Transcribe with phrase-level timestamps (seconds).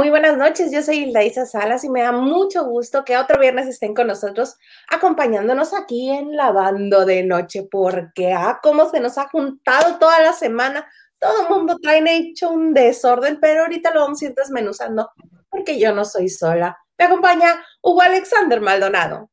[0.00, 0.72] Muy buenas noches.
[0.72, 4.56] Yo soy Hilda Salas y me da mucho gusto que otro viernes estén con nosotros
[4.88, 10.32] acompañándonos aquí en Lavando de Noche, porque ah, cómo se nos ha juntado toda la
[10.32, 10.90] semana.
[11.18, 15.10] Todo el mundo trae hecho un desorden, pero ahorita lo vamos a ir desmenuzando
[15.50, 16.78] porque yo no soy sola.
[16.96, 19.28] Me acompaña Hugo Alexander Maldonado.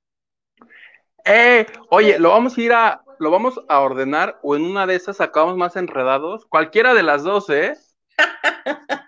[1.24, 4.96] Eh, oye, lo vamos a ir a, lo vamos a ordenar o en una de
[4.96, 6.46] esas acabamos más enredados.
[6.46, 7.74] Cualquiera de las dos, ¿eh?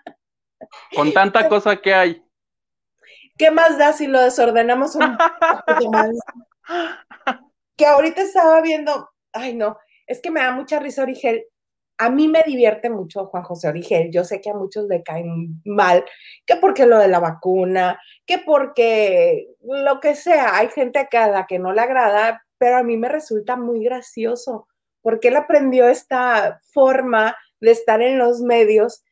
[0.94, 2.24] Con tanta cosa que hay.
[3.36, 5.16] ¿Qué más da si lo desordenamos un
[5.66, 6.10] poco más?
[7.76, 11.46] Que ahorita estaba viendo, ay no, es que me da mucha risa Origel.
[11.96, 14.10] A mí me divierte mucho Juan José Origel.
[14.12, 16.04] Yo sé que a muchos le caen mal,
[16.44, 20.58] que porque lo de la vacuna, que porque lo que sea.
[20.58, 24.68] Hay gente a la que no le agrada, pero a mí me resulta muy gracioso
[25.02, 29.02] porque él aprendió esta forma de estar en los medios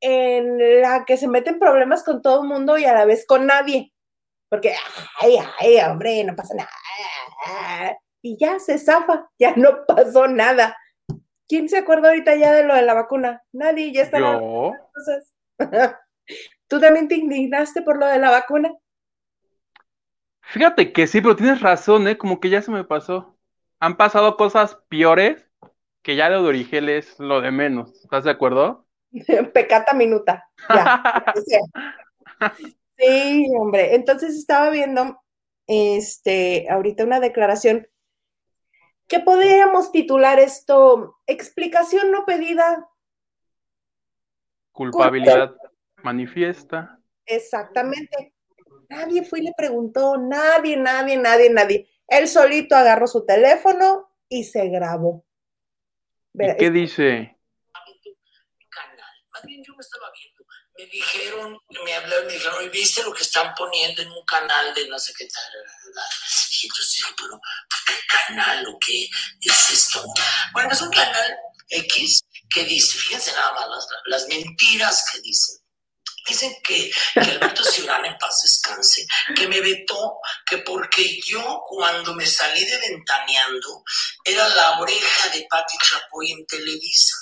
[0.00, 3.46] en la que se meten problemas con todo el mundo y a la vez con
[3.46, 3.92] nadie.
[4.48, 4.74] Porque,
[5.20, 7.98] ay, ay, hombre, no pasa nada.
[8.22, 10.76] Y ya se zafa, ya no pasó nada.
[11.48, 13.42] ¿Quién se acuerda ahorita ya de lo de la vacuna?
[13.52, 14.18] Nadie, ya está.
[14.18, 14.72] ¿Yo?
[16.68, 18.72] ¿Tú también te indignaste por lo de la vacuna?
[20.40, 22.16] Fíjate que sí, pero tienes razón, ¿eh?
[22.16, 23.36] Como que ya se me pasó.
[23.80, 25.44] Han pasado cosas peores
[26.02, 27.92] que ya lo de Origel es lo de menos.
[28.04, 28.83] ¿Estás de acuerdo?
[29.52, 30.48] Pecata minuta.
[32.98, 33.94] sí, hombre.
[33.94, 35.20] Entonces estaba viendo
[35.66, 37.86] este, ahorita una declaración
[39.06, 42.88] que podríamos titular esto, explicación no pedida.
[44.72, 45.54] Culpabilidad
[46.02, 46.98] manifiesta.
[47.26, 48.34] Exactamente.
[48.88, 51.88] Nadie fue y le preguntó, nadie, nadie, nadie, nadie.
[52.08, 55.24] Él solito agarró su teléfono y se grabó.
[56.34, 57.33] ¿Y qué dice?
[59.46, 60.44] Yo me estaba viendo.
[60.76, 64.88] Me dijeron, me hablaron, me dijeron, ¿viste lo que están poniendo en un canal de
[64.88, 65.52] no sé qué tal?
[66.62, 67.40] Y entonces dije, pero
[67.86, 69.08] ¿qué canal o qué
[69.40, 70.04] es esto?
[70.52, 71.36] Bueno, es un canal
[71.68, 75.64] X que dice, fíjense nada más las, las mentiras que dicen.
[76.26, 79.06] Dicen que, que Alberto Ciurán en paz descanse,
[79.36, 83.84] que me vetó, que porque yo cuando me salí de Ventaneando
[84.24, 87.14] era la oreja de Patti Chapoy en Televisa.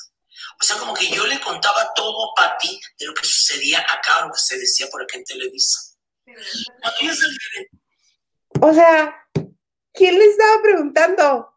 [0.60, 4.24] O sea, como que yo le contaba todo a Pati de lo que sucedía acá,
[4.24, 5.96] lo que se decía por acá en Televisa.
[6.24, 7.36] Cuando yo salí
[8.60, 9.16] O sea,
[9.92, 11.54] ¿quién le estaba preguntando?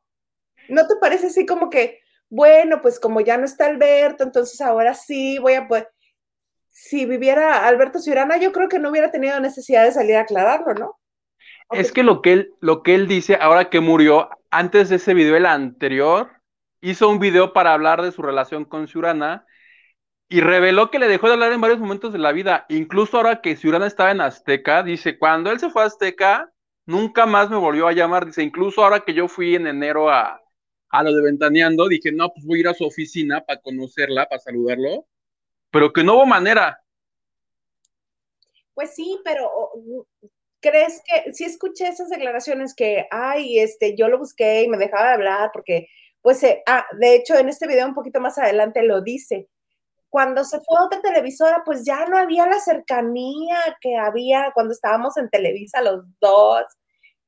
[0.69, 4.93] ¿No te parece así como que, bueno, pues como ya no está Alberto, entonces ahora
[4.93, 5.89] sí voy a poder...
[6.69, 10.73] Si viviera Alberto Ciurana, yo creo que no hubiera tenido necesidad de salir a aclararlo,
[10.73, 10.99] ¿no?
[11.71, 15.13] Es que lo que él, lo que él dice ahora que murió, antes de ese
[15.13, 16.31] video, el anterior,
[16.89, 19.45] hizo un video para hablar de su relación con Ciurana
[20.29, 22.65] y reveló que le dejó de hablar en varios momentos de la vida.
[22.69, 26.51] Incluso ahora que Ciurana estaba en Azteca, dice, cuando él se fue a Azteca,
[26.85, 28.25] nunca más me volvió a llamar.
[28.25, 30.41] Dice, incluso ahora que yo fui en enero a,
[30.89, 34.27] a lo de Ventaneando, dije, no, pues voy a ir a su oficina para conocerla,
[34.27, 35.07] para saludarlo,
[35.71, 36.79] pero que no hubo manera.
[38.73, 39.49] Pues sí, pero
[40.59, 45.07] ¿crees que si escuché esas declaraciones que, ay, este, yo lo busqué y me dejaba
[45.07, 45.87] de hablar porque
[46.25, 49.47] pues eh, ah, de hecho en este video un poquito más adelante lo dice.
[50.09, 54.73] Cuando se fue a otra televisora, pues ya no había la cercanía que había cuando
[54.73, 56.63] estábamos en Televisa los dos,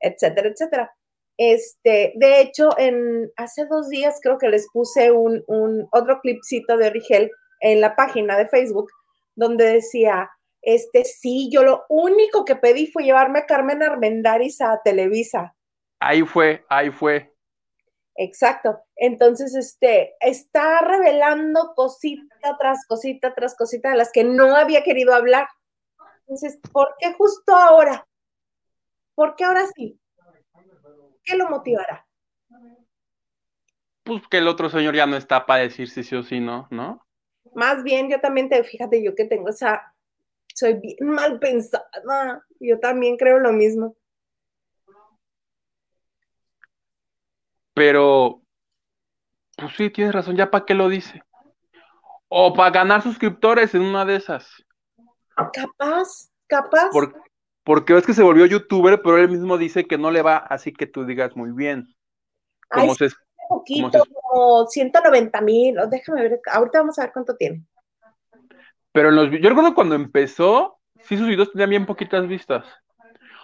[0.00, 0.92] etcétera, etcétera.
[1.36, 5.44] Este, de hecho, en hace dos días creo que les puse un,
[5.92, 7.30] otro clipcito de Rigel
[7.60, 8.90] en la página de Facebook
[9.36, 10.28] donde decía,
[10.60, 15.54] este, sí, yo lo único que pedí fue llevarme a Carmen Armendáriz a Televisa.
[16.00, 17.37] Ahí fue, ahí fue.
[18.20, 18.80] Exacto.
[18.96, 25.14] Entonces, este, está revelando cosita tras cosita tras cosita de las que no había querido
[25.14, 25.46] hablar.
[26.22, 28.06] Entonces, ¿por qué justo ahora?
[29.14, 30.00] ¿Por qué ahora sí?
[31.22, 32.06] ¿Qué lo motivará?
[34.02, 36.66] Pues que el otro señor ya no está para decir si sí o sí no,
[36.70, 37.06] ¿no?
[37.54, 39.94] Más bien, yo también te, fíjate, yo que tengo esa,
[40.54, 42.44] soy bien mal pensada.
[42.58, 43.94] Yo también creo lo mismo.
[47.78, 48.42] Pero,
[49.56, 51.22] pues sí, tienes razón, ya para qué lo dice.
[52.28, 54.64] O para ganar suscriptores en una de esas.
[55.52, 56.90] Capaz, capaz.
[57.62, 60.72] porque ves que se volvió youtuber, pero él mismo dice que no le va así
[60.72, 61.94] que tú digas muy bien.
[62.68, 63.10] Como se,
[63.48, 67.64] poquito, como, 190 mil, déjame ver, ahorita vamos a ver cuánto tiene.
[68.92, 72.66] Pero en los, yo recuerdo cuando empezó, sí sus videos tenían bien poquitas vistas.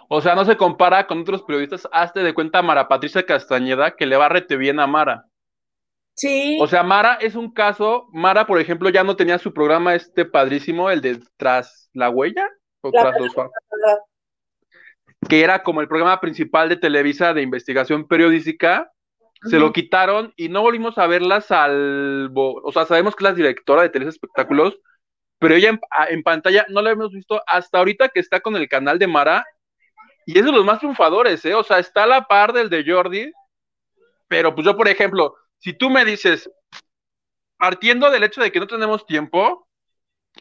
[0.08, 1.88] O sea, no se compara con otros periodistas.
[1.92, 5.24] Hazte de cuenta a Mara Patricia Castañeda, que le va rete bien a Mara.
[6.16, 6.58] Sí.
[6.60, 10.24] O sea, Mara es un caso, Mara, por ejemplo, ya no tenía su programa este
[10.24, 12.48] padrísimo, el de Tras la Huella,
[12.82, 13.32] o La Tras los
[15.28, 18.90] que era como el programa principal de Televisa de investigación periodística,
[19.42, 23.34] se lo quitaron y no volvimos a verla salvo, o sea, sabemos que es la
[23.36, 24.78] directora de Televisa Espectáculos,
[25.38, 28.56] pero ella en, a- en pantalla no la hemos visto hasta ahorita que está con
[28.56, 29.44] el canal de Mara,
[30.26, 31.54] y es de los más triunfadores, ¿eh?
[31.54, 33.32] O sea, está a la par del de Jordi,
[34.28, 36.50] pero pues yo, por ejemplo, si tú me dices,
[37.58, 39.68] partiendo del hecho de que no tenemos tiempo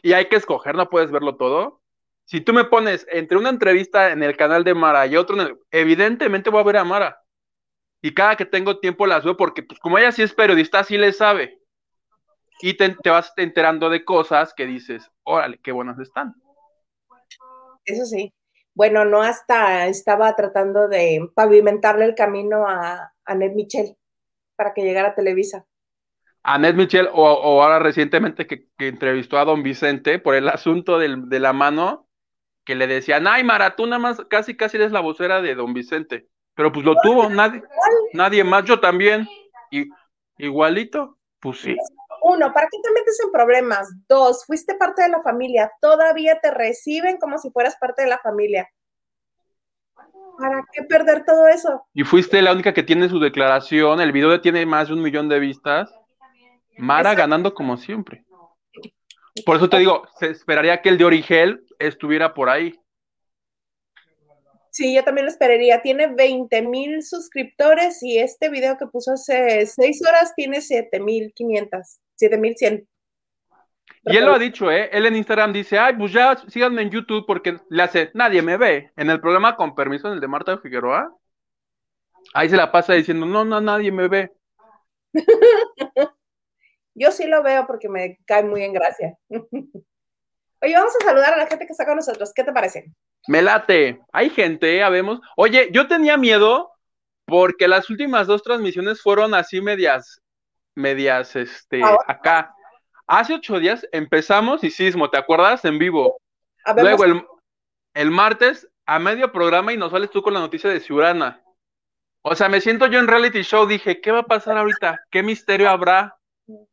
[0.02, 1.80] y hay que escoger, no puedes verlo todo,
[2.24, 5.46] si tú me pones entre una entrevista en el canal de Mara y otro, en
[5.48, 7.20] el- evidentemente voy a ver a Mara.
[8.02, 10.98] Y cada que tengo tiempo las veo porque, pues como ella sí es periodista, sí
[10.98, 11.58] le sabe.
[12.60, 16.34] Y te, te vas enterando de cosas que dices, órale, qué buenas están.
[17.84, 18.32] Eso sí.
[18.74, 23.96] Bueno, no hasta estaba tratando de pavimentarle el camino a, a Ned Michel
[24.56, 25.64] para que llegara a Televisa.
[26.42, 30.98] Annette Michel, o, o ahora recientemente que, que entrevistó a don Vicente por el asunto
[30.98, 32.06] del- de la mano,
[32.64, 35.72] que le decían, ay, Mara, tú nada más casi casi eres la vocera de don
[35.72, 36.28] Vicente.
[36.54, 37.62] Pero pues lo tuvo, nadie,
[38.12, 39.26] nadie más, yo también.
[39.70, 39.86] Y,
[40.38, 41.76] igualito, pues sí.
[42.26, 43.86] Uno, ¿para qué te metes en problemas?
[44.08, 48.18] Dos, fuiste parte de la familia, todavía te reciben como si fueras parte de la
[48.18, 48.66] familia.
[50.38, 51.86] ¿Para qué perder todo eso?
[51.92, 55.28] Y fuiste la única que tiene su declaración, el video tiene más de un millón
[55.28, 55.94] de vistas.
[56.78, 57.20] Mara Exacto.
[57.20, 58.24] ganando como siempre.
[59.44, 62.74] Por eso te digo, se esperaría que el de Origel estuviera por ahí.
[64.70, 65.82] Sí, yo también lo esperaría.
[65.82, 72.88] Tiene 20 mil suscriptores y este video que puso hace seis horas tiene 7500, 7100.
[74.06, 74.90] Y él lo ha dicho, ¿eh?
[74.92, 78.56] Él en Instagram dice, ay, pues ya síganme en YouTube porque le hace, nadie me
[78.56, 78.92] ve.
[78.96, 81.14] En el programa con permiso, en el de Marta Figueroa,
[82.34, 84.30] ahí se la pasa diciendo, no, no, nadie me ve.
[86.94, 89.16] Yo sí lo veo porque me cae muy en gracia.
[89.28, 92.32] Oye, vamos a saludar a la gente que está con nosotros.
[92.34, 92.92] ¿Qué te parece?
[93.26, 94.00] Me late.
[94.12, 95.20] Hay gente, habemos.
[95.36, 96.72] Oye, yo tenía miedo
[97.26, 100.22] porque las últimas dos transmisiones fueron así medias,
[100.74, 102.54] medias, este, acá.
[103.06, 105.64] Hace ocho días empezamos y sismo, ¿te acuerdas?
[105.64, 106.18] En vivo.
[106.76, 107.26] Luego el,
[107.94, 111.42] el martes a medio programa y nos sales tú con la noticia de Ciurana.
[112.22, 114.98] O sea, me siento yo en reality show, dije, ¿qué va a pasar ahorita?
[115.10, 116.16] ¿Qué misterio habrá?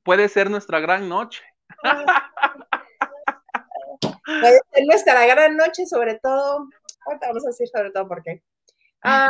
[0.04, 1.44] Puede ser nuestra gran noche.
[4.26, 6.70] Puede ser nuestra gran noche, sobre todo.
[7.06, 8.42] Ahorita vamos a decir sobre todo por qué.
[9.04, 9.28] Ah,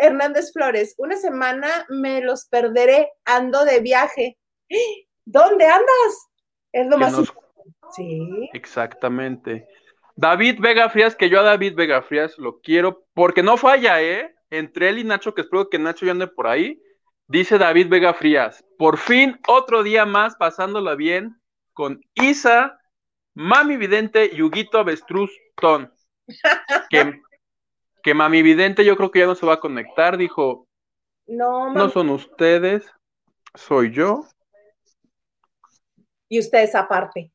[0.00, 4.38] Hernández Flores, una semana me los perderé, ando de viaje.
[5.24, 6.28] ¿Dónde andas?
[6.72, 7.32] Es lo Que más nos-
[7.96, 8.50] Sí.
[8.52, 9.66] Exactamente.
[10.16, 14.34] David Vega Frías, que yo a David Vega Frías lo quiero, porque no falla, ¿eh?
[14.50, 16.82] Entre él y Nacho, que espero que Nacho ya ande por ahí,
[17.28, 21.40] dice David Vega Frías, por fin otro día más pasándola bien
[21.72, 22.78] con Isa,
[23.34, 25.92] Mami Vidente y Huguito Avestruz Ton.
[26.90, 27.20] Que,
[28.02, 30.68] que Mami Vidente yo creo que ya no se va a conectar, dijo,
[31.26, 32.86] No, no son ustedes,
[33.54, 34.24] soy yo.
[36.28, 37.32] Y ustedes aparte.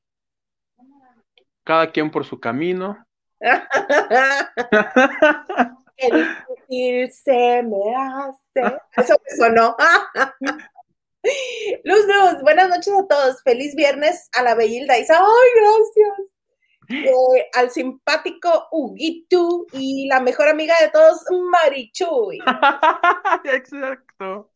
[1.63, 3.03] Cada quien por su camino.
[5.97, 8.77] Qué difícil se me hace.
[8.97, 9.75] Eso me sonó.
[11.83, 13.41] Luz, Luz, buenas noches a todos.
[13.43, 15.17] Feliz viernes a la Bellilda Isa.
[15.17, 16.32] ¡Ay, gracias!
[16.89, 22.39] Eh, al simpático Huguito y la mejor amiga de todos, Marichuy.
[23.45, 24.51] Exacto.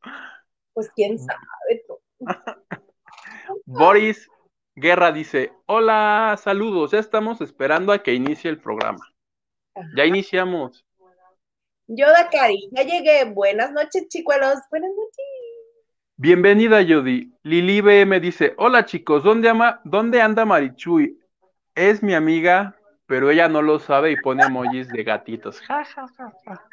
[0.74, 1.84] Pues quién sabe.
[1.88, 2.00] tú.
[3.66, 4.28] Boris
[4.76, 9.04] Guerra dice, hola, saludos, ya estamos esperando a que inicie el programa.
[9.96, 10.86] Ya iniciamos.
[11.88, 13.26] Yo, Dakari, ya llegué.
[13.26, 14.60] Buenas noches, chicuelos.
[14.70, 15.26] Buenas noches.
[16.16, 17.32] Bienvenida, Jody.
[17.44, 21.18] Lili BM dice, hola chicos, ¿dónde, ama, ¿dónde anda Marichuy?
[21.78, 25.62] Es mi amiga, pero ella no lo sabe y pone emojis de gatitos.
[25.62, 26.64] Ja, ja, ja, ja.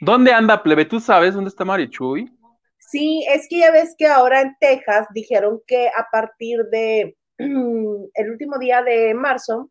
[0.00, 0.86] ¿Dónde anda, plebe?
[0.86, 2.34] ¿Tú sabes dónde está Marichuy?
[2.78, 8.30] Sí, es que ya ves que ahora en Texas dijeron que a partir de el
[8.30, 9.70] último día de marzo,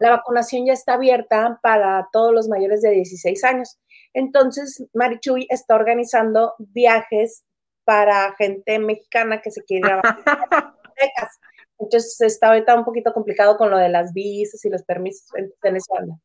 [0.00, 3.78] la vacunación ya está abierta para todos los mayores de 16 años.
[4.14, 7.44] Entonces, Marichuy está organizando viajes
[7.84, 11.38] para gente mexicana que se quiere ir a vacunar a Texas.
[11.78, 15.52] Entonces, está ahorita un poquito complicado con lo de las visas y los permisos en
[15.62, 16.18] Venezuela.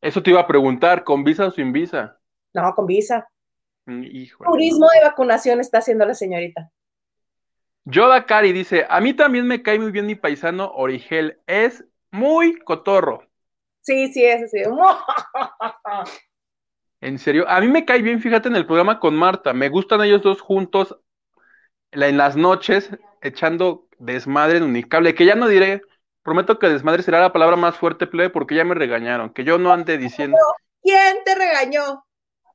[0.00, 2.18] Eso te iba a preguntar, ¿con visa o sin visa?
[2.52, 3.26] No, con visa.
[3.86, 4.50] Mm, Híjole.
[4.50, 6.70] Turismo de vacunación está haciendo la señorita.
[7.86, 12.58] Yoda Cari dice, a mí también me cae muy bien mi paisano Origel, es muy
[12.60, 13.26] cotorro.
[13.82, 14.62] Sí, sí, eso sí.
[17.02, 20.00] En serio, a mí me cae bien, fíjate, en el programa con Marta, me gustan
[20.02, 20.98] ellos dos juntos,
[21.90, 25.82] en las noches echando desmadre en Unicable, que ya no diré,
[26.22, 29.58] prometo que desmadre será la palabra más fuerte, plebe, porque ya me regañaron, que yo
[29.58, 30.36] no ande diciendo.
[30.82, 32.04] ¿Quién te regañó?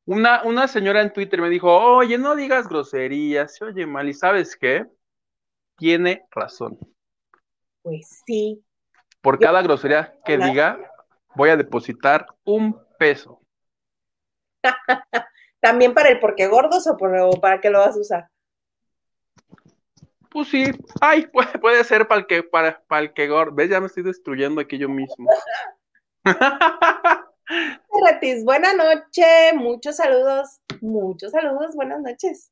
[0.06, 4.14] Una, una señora en Twitter me dijo, oye, no digas groserías, se oye mal, ¿y
[4.14, 4.86] sabes qué?
[5.78, 6.80] Tiene razón.
[7.82, 8.64] Pues sí.
[9.22, 10.80] Por cada grosería que diga,
[11.36, 13.42] voy a depositar un peso.
[15.60, 18.30] ¿También para el porque gordos o, para qué lo vas a usar?
[20.30, 20.64] Pues sí,
[21.02, 21.28] ay,
[21.62, 23.56] puede, ser para el que, para, para el que gordo.
[23.56, 23.70] ¿Ves?
[23.70, 25.30] Ya me estoy destruyendo aquí yo mismo.
[28.06, 32.52] Retis, buena noche, muchos saludos, muchos saludos, buenas noches.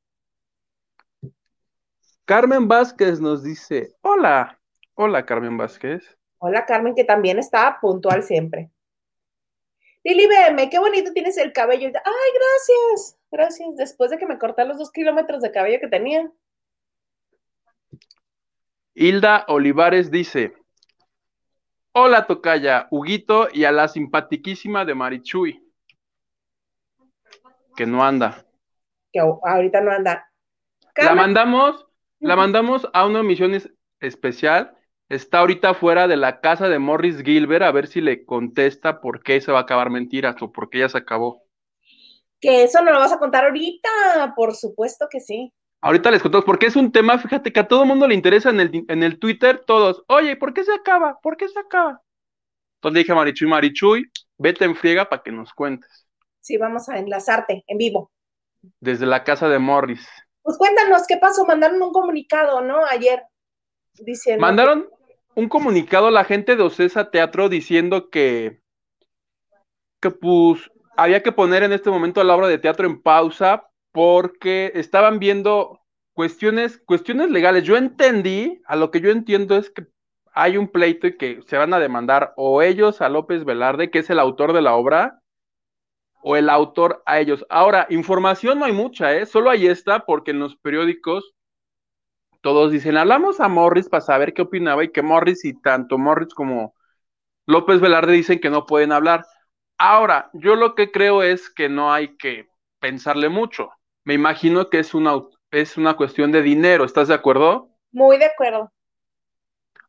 [2.25, 4.59] Carmen Vázquez nos dice, hola,
[4.95, 6.17] hola Carmen Vázquez.
[6.39, 8.71] Hola Carmen, que también está puntual siempre.
[10.03, 11.87] Lili BM, qué bonito tienes el cabello.
[11.87, 13.75] Ay, gracias, gracias.
[13.75, 16.31] Después de que me corté los dos kilómetros de cabello que tenía.
[18.99, 20.53] Hilda Olivares dice:
[21.91, 25.63] Hola, Tocaya, Huguito y a la simpatiquísima de Marichuy.
[27.75, 28.43] Que no anda.
[29.13, 30.31] Que ahorita no anda.
[30.95, 31.85] La mandamos,
[32.19, 33.53] la mandamos a una misión
[33.99, 34.75] especial
[35.09, 39.23] está ahorita fuera de la casa de Morris Gilbert a ver si le contesta por
[39.23, 41.43] qué se va a acabar mentiras o por qué ya se acabó.
[42.39, 45.53] Que eso no lo vas a contar ahorita, por supuesto que sí.
[45.81, 48.59] Ahorita les contamos, porque es un tema, fíjate que a todo mundo le interesa en
[48.59, 51.19] el, en el Twitter, todos, oye, ¿por qué se acaba?
[51.21, 52.01] ¿Por qué se acaba?
[52.77, 56.07] Entonces dije a Marichuy, Marichuy, vete en friega para que nos cuentes.
[56.41, 58.11] Sí, vamos a enlazarte en vivo.
[58.79, 60.07] Desde la casa de Morris.
[60.41, 62.85] Pues cuéntanos qué pasó, mandaron un comunicado, ¿no?
[62.85, 63.21] Ayer
[63.93, 64.41] diciendo.
[64.41, 64.89] Mandaron,
[65.35, 68.59] un comunicado a la gente de Ocesa Teatro diciendo que,
[70.01, 74.73] que pues había que poner en este momento la obra de teatro en pausa porque
[74.75, 75.81] estaban viendo
[76.13, 77.63] cuestiones, cuestiones legales.
[77.63, 79.87] Yo entendí, a lo que yo entiendo es que
[80.33, 83.97] hay un pleito y que se van a demandar o ellos a López Velarde, que
[83.97, 85.23] es el autor de la obra,
[86.21, 87.43] o el autor a ellos.
[87.49, 89.25] Ahora, información no hay mucha, ¿eh?
[89.25, 91.33] Solo ahí está porque en los periódicos
[92.41, 96.35] todos dicen, hablamos a Morris para saber qué opinaba y que Morris y tanto Morris
[96.35, 96.75] como
[97.47, 99.25] López Velarde dicen que no pueden hablar.
[99.79, 102.47] Ahora, yo lo que creo es que no hay que
[102.79, 103.71] pensarle mucho.
[104.07, 105.21] Me imagino que es una,
[105.51, 107.71] es una cuestión de dinero, ¿estás de acuerdo?
[107.91, 108.71] Muy de acuerdo.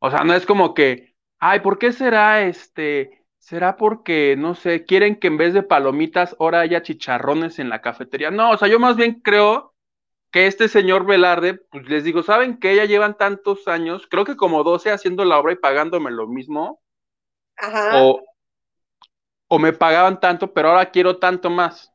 [0.01, 3.25] O sea, no es como que, ay, ¿por qué será este?
[3.39, 7.81] ¿Será porque, no sé, quieren que en vez de palomitas ahora haya chicharrones en la
[7.81, 8.33] cafetería?
[8.33, 9.73] No, o sea, yo más bien creo
[10.33, 14.09] que este señor Velarde, pues les digo, ¿saben que ya llevan tantos años?
[14.11, 16.83] Creo que como 12 haciendo la obra y pagándome lo mismo.
[17.57, 18.03] Ajá.
[18.03, 18.21] O,
[19.47, 21.95] o me pagaban tanto, pero ahora quiero tanto más.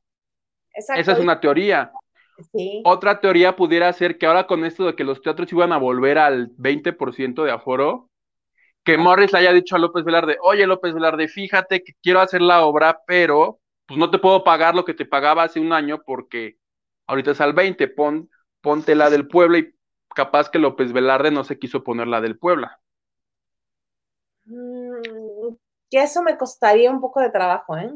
[0.74, 1.01] Exacto.
[1.01, 1.92] Esa es una teoría.
[2.52, 2.82] Sí.
[2.86, 6.18] Otra teoría pudiera ser que ahora con esto de que los teatros iban a volver
[6.18, 8.10] al 20% de aforo,
[8.84, 12.42] que Morris le haya dicho a López Velarde, oye López Velarde, fíjate que quiero hacer
[12.42, 16.02] la obra, pero pues no te puedo pagar lo que te pagaba hace un año
[16.06, 16.58] porque
[17.08, 18.30] ahorita es al 20, pon,
[18.62, 19.74] ponte la del Puebla y
[20.16, 22.80] capaz que López Velarde no se quiso poner la del Puebla.
[24.46, 25.56] Mm,
[25.90, 27.94] que eso me costaría un poco de trabajo, ¿eh?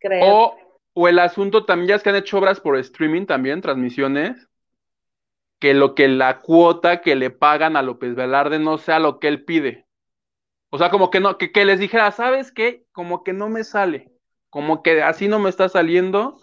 [0.00, 0.34] Creo.
[0.34, 0.56] O,
[0.94, 4.48] o el asunto también, ya es que han hecho obras por streaming también, transmisiones,
[5.58, 9.28] que lo que la cuota que le pagan a López Velarde no sea lo que
[9.28, 9.86] él pide.
[10.70, 12.84] O sea, como que no, que, les dijera, ¿sabes qué?
[12.92, 14.10] Como que no me sale,
[14.50, 16.38] como que así no me está saliendo,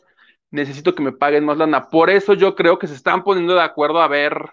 [0.52, 1.90] necesito que me paguen más lana.
[1.90, 4.52] Por eso yo creo que se están poniendo de acuerdo a ver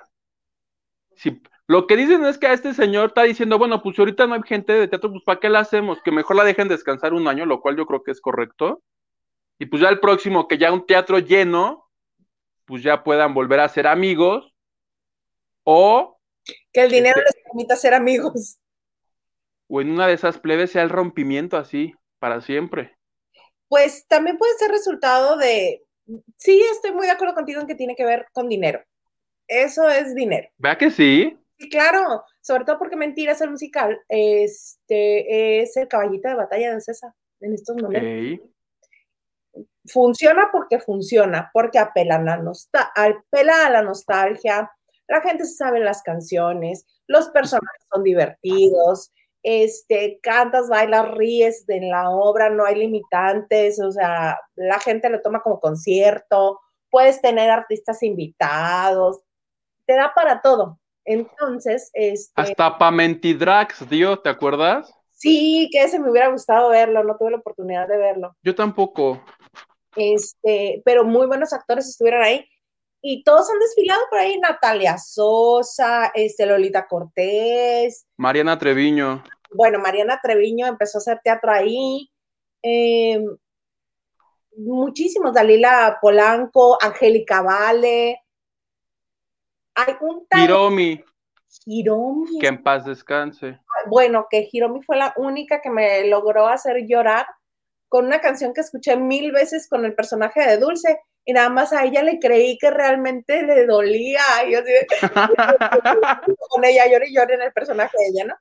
[1.15, 4.35] si lo que dicen es que a este señor está diciendo, bueno, pues ahorita no
[4.35, 6.01] hay gente de teatro, pues ¿para qué la hacemos?
[6.03, 8.83] Que mejor la dejen descansar un año, lo cual yo creo que es correcto.
[9.59, 11.89] Y pues ya el próximo, que ya un teatro lleno,
[12.67, 14.55] pues ya puedan volver a ser amigos.
[15.65, 16.19] O...
[16.73, 18.59] Que el dinero este les permita ser amigos.
[19.69, 22.97] O en una de esas plebes sea el rompimiento así, para siempre.
[23.69, 25.83] Pues también puede ser resultado de,
[26.37, 28.81] sí, estoy muy de acuerdo contigo en que tiene que ver con dinero.
[29.49, 30.49] Eso es dinero.
[30.59, 31.37] ¿Vea que sí?
[31.59, 36.81] Sí, claro, sobre todo porque Mentiras, el musical, este es el caballito de batalla de
[36.81, 38.49] César en estos momentos.
[39.93, 42.53] Funciona porque funciona, porque apela a, la
[42.95, 44.71] apela a la nostalgia,
[45.09, 49.13] la gente sabe las canciones, los personajes son divertidos,
[49.43, 55.23] este, cantas, bailas, ríes en la obra, no hay limitantes, o sea, la gente lo
[55.23, 59.21] toma como concierto, puedes tener artistas invitados,
[59.87, 60.81] te da para todo.
[61.05, 62.33] Entonces, este...
[62.35, 64.93] Hasta para Mentidrax, tío, ¿te acuerdas?
[65.13, 68.37] Sí, que ese me hubiera gustado verlo, no tuve la oportunidad de verlo.
[68.43, 69.23] Yo tampoco.
[69.97, 72.47] Este, pero muy buenos actores estuvieron ahí.
[73.03, 78.07] Y todos han desfilado por ahí, Natalia Sosa, este, Lolita Cortés.
[78.17, 79.23] Mariana Treviño.
[79.53, 82.11] Bueno, Mariana Treviño empezó a hacer teatro ahí.
[82.63, 83.23] Eh,
[84.57, 88.23] muchísimos, Dalila Polanco, Angélica Vale.
[89.75, 91.05] Hay un tal Hiromi,
[91.67, 92.39] Hiromi.
[92.39, 93.61] que en paz descanse.
[93.89, 97.27] Bueno, que Hiromi fue la única que me logró hacer llorar
[97.89, 101.73] con una canción que escuché mil veces con el personaje de Dulce y nada más
[101.73, 104.23] a ella le creí que realmente le dolía.
[104.47, 104.61] Y yo
[106.51, 108.35] con ella lloré y lloré en el personaje de ella, ¿no?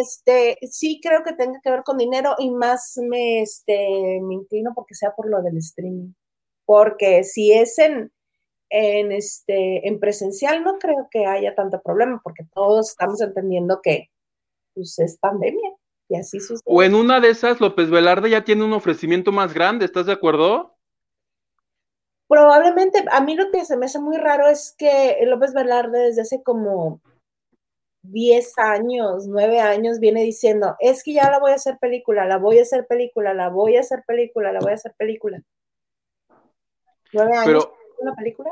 [0.00, 4.72] Este, sí creo que tenga que ver con dinero y más me, este, me inclino
[4.74, 6.12] porque sea por lo del streaming.
[6.66, 8.12] Porque si es en,
[8.70, 14.10] en, este, en presencial, no creo que haya tanto problema, porque todos estamos entendiendo que
[14.74, 15.77] pues, es pandemia
[16.08, 16.62] y así sucede.
[16.64, 20.12] O en una de esas, López Velarde ya tiene un ofrecimiento más grande, ¿estás de
[20.12, 20.74] acuerdo?
[22.28, 26.22] Probablemente, a mí lo que se me hace muy raro es que López Velarde desde
[26.22, 27.00] hace como
[28.02, 32.36] 10 años, 9 años viene diciendo, es que ya la voy a hacer película, la
[32.36, 35.40] voy a hacer película, la voy a hacer película, la voy a hacer película.
[37.12, 38.50] 9 años, Pero una película.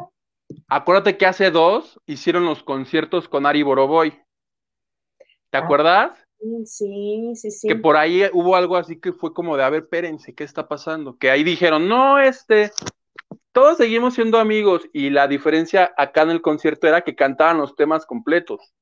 [0.68, 4.10] acuérdate que hace dos hicieron los conciertos con Ari Boroboy.
[5.50, 5.64] ¿Te Ah.
[5.64, 6.25] acuerdas?
[6.64, 7.68] Sí, sí, sí.
[7.68, 10.68] Que por ahí hubo algo así que fue como de, a ver, espérense, ¿qué está
[10.68, 11.18] pasando?
[11.18, 12.70] Que ahí dijeron, no, este,
[13.52, 17.76] todos seguimos siendo amigos y la diferencia acá en el concierto era que cantaban los
[17.76, 18.74] temas completos.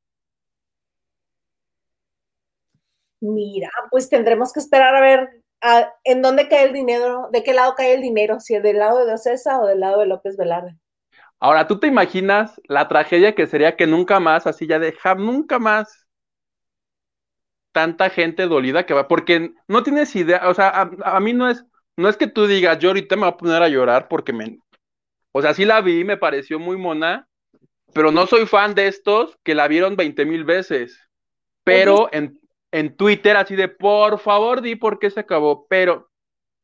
[3.21, 7.53] Mira, pues tendremos que esperar a ver a- en dónde cae el dinero, de qué
[7.53, 10.37] lado cae el dinero, si es del lado de Ocesa o del lado de López
[10.37, 10.77] Velarde.
[11.41, 15.59] Ahora, ¿tú te imaginas la tragedia que sería que nunca más, así ya dejar nunca
[15.59, 16.04] más
[17.75, 19.09] tanta gente dolida que va?
[19.09, 22.47] Porque no tienes idea, o sea, a, a mí no es, no es que tú
[22.47, 24.59] digas, yo ahorita me voy a poner a llorar porque me,
[25.33, 27.29] o sea, sí la vi, me pareció muy mona,
[27.93, 31.01] pero no soy fan de estos que la vieron 20 mil veces.
[31.65, 32.39] Pero en,
[32.71, 35.67] en Twitter así de, por favor, di por qué se acabó.
[35.69, 36.11] Pero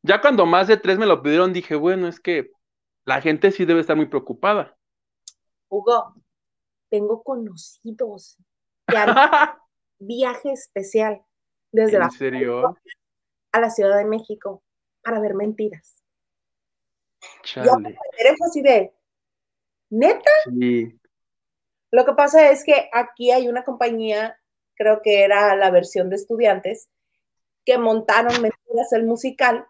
[0.03, 2.51] ya cuando más de tres me lo pidieron, dije, bueno, es que
[3.05, 4.77] la gente sí debe estar muy preocupada.
[5.69, 6.13] Hugo,
[6.89, 8.37] tengo conocidos
[8.87, 9.15] que han
[10.01, 11.21] viaje especial
[11.71, 12.77] desde la ¿En serio?
[13.51, 14.63] a la Ciudad de México
[15.03, 16.03] para ver mentiras.
[17.55, 17.97] Yo Chale.
[18.45, 18.93] así de,
[19.89, 20.97] neta, Sí.
[21.91, 24.39] Lo que pasa es que aquí hay una compañía,
[24.75, 26.89] creo que era la versión de estudiantes,
[27.65, 29.67] que montaron Mentiras el musical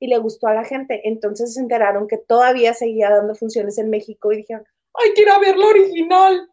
[0.00, 1.02] y le gustó a la gente.
[1.04, 5.56] Entonces se enteraron que todavía seguía dando funciones en México y dijeron, ¡ay, quiero ver
[5.56, 6.50] la original!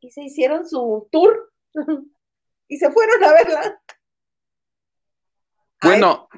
[0.00, 1.52] Y se hicieron su tour
[2.68, 3.80] y se fueron a verla.
[5.82, 6.28] Bueno,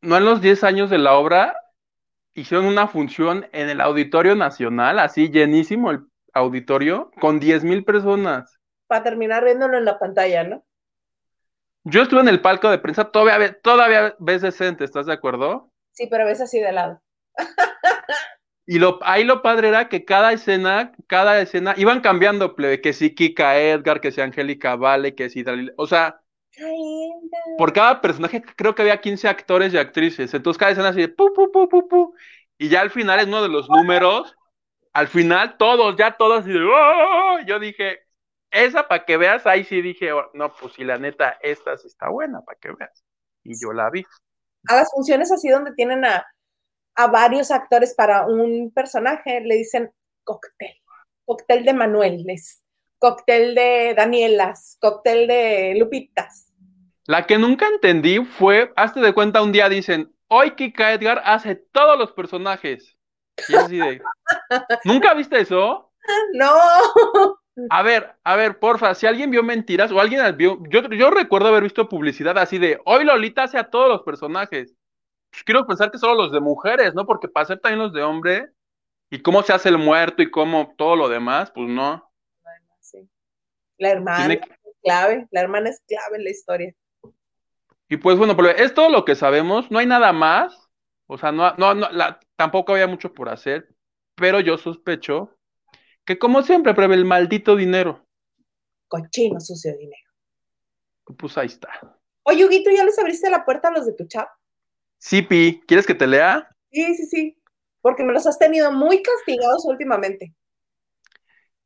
[0.00, 1.56] no en los 10 años de la obra
[2.34, 8.58] hicieron una función en el Auditorio Nacional, así llenísimo el auditorio, con 10 mil personas.
[8.86, 10.64] Para terminar viéndolo en la pantalla, ¿no?
[11.84, 15.72] Yo estuve en el palco de prensa, todavía, todavía ves decente, ¿estás de acuerdo?
[15.92, 17.02] Sí, pero ves así de lado.
[18.66, 22.92] Y lo, ahí lo padre era que cada escena, cada escena, iban cambiando, plebe, que
[22.92, 26.20] si Kika Edgar, que si Angélica Vale, que si Dalila, o sea,
[27.58, 31.08] por cada personaje creo que había 15 actores y actrices, entonces cada escena así de
[31.08, 32.14] pu, pu, pu, pu, pu,
[32.58, 34.36] y ya al final es uno de los números,
[34.92, 37.38] al final todos, ya todos, así de, ¡oh!
[37.46, 38.00] yo dije,
[38.50, 41.86] esa para que veas, ahí sí dije, oh, no, pues si la neta, esta sí
[41.86, 43.04] está buena, para que veas,
[43.44, 44.04] y yo la vi.
[44.68, 46.26] a las funciones así donde tienen a,
[46.94, 49.90] a varios actores para un personaje, le dicen
[50.24, 50.74] cóctel,
[51.24, 52.62] cóctel de Manueles,
[52.98, 56.52] cóctel de Danielas, cóctel de Lupitas.
[57.06, 61.56] La que nunca entendí fue, hazte de cuenta, un día dicen, hoy Kika Edgar hace
[61.56, 62.96] todos los personajes.
[63.48, 64.02] Y así de,
[64.84, 65.92] ¿nunca viste eso?
[66.34, 66.52] No,
[67.68, 71.48] A ver, a ver, porfa, si alguien vio mentiras o alguien vio, yo, yo recuerdo
[71.48, 74.76] haber visto publicidad así de, hoy Lolita hace a todos los personajes.
[75.30, 77.06] Pues quiero pensar que solo los de mujeres, ¿no?
[77.06, 78.50] Porque para hacer también los de hombre,
[79.10, 82.08] y cómo se hace el muerto y cómo todo lo demás, pues no.
[82.80, 83.08] Sí.
[83.78, 86.74] la hermana Tiene es clave, la hermana es clave en la historia.
[87.88, 90.70] Y pues bueno, pero es todo lo que sabemos, no hay nada más,
[91.06, 93.68] o sea, no, no, no, la- tampoco había mucho por hacer,
[94.14, 95.36] pero yo sospecho
[96.04, 98.06] que como siempre prevé el maldito dinero,
[98.88, 100.08] Cochino, sucio dinero.
[101.18, 101.68] pues ahí está.
[102.22, 104.28] Oye, Huguito, ¿ya les abriste la puerta a los de tu chat?
[105.00, 106.46] Sí, Pi, ¿quieres que te lea?
[106.70, 107.38] Sí, sí, sí,
[107.80, 110.34] porque me los has tenido muy castigados últimamente.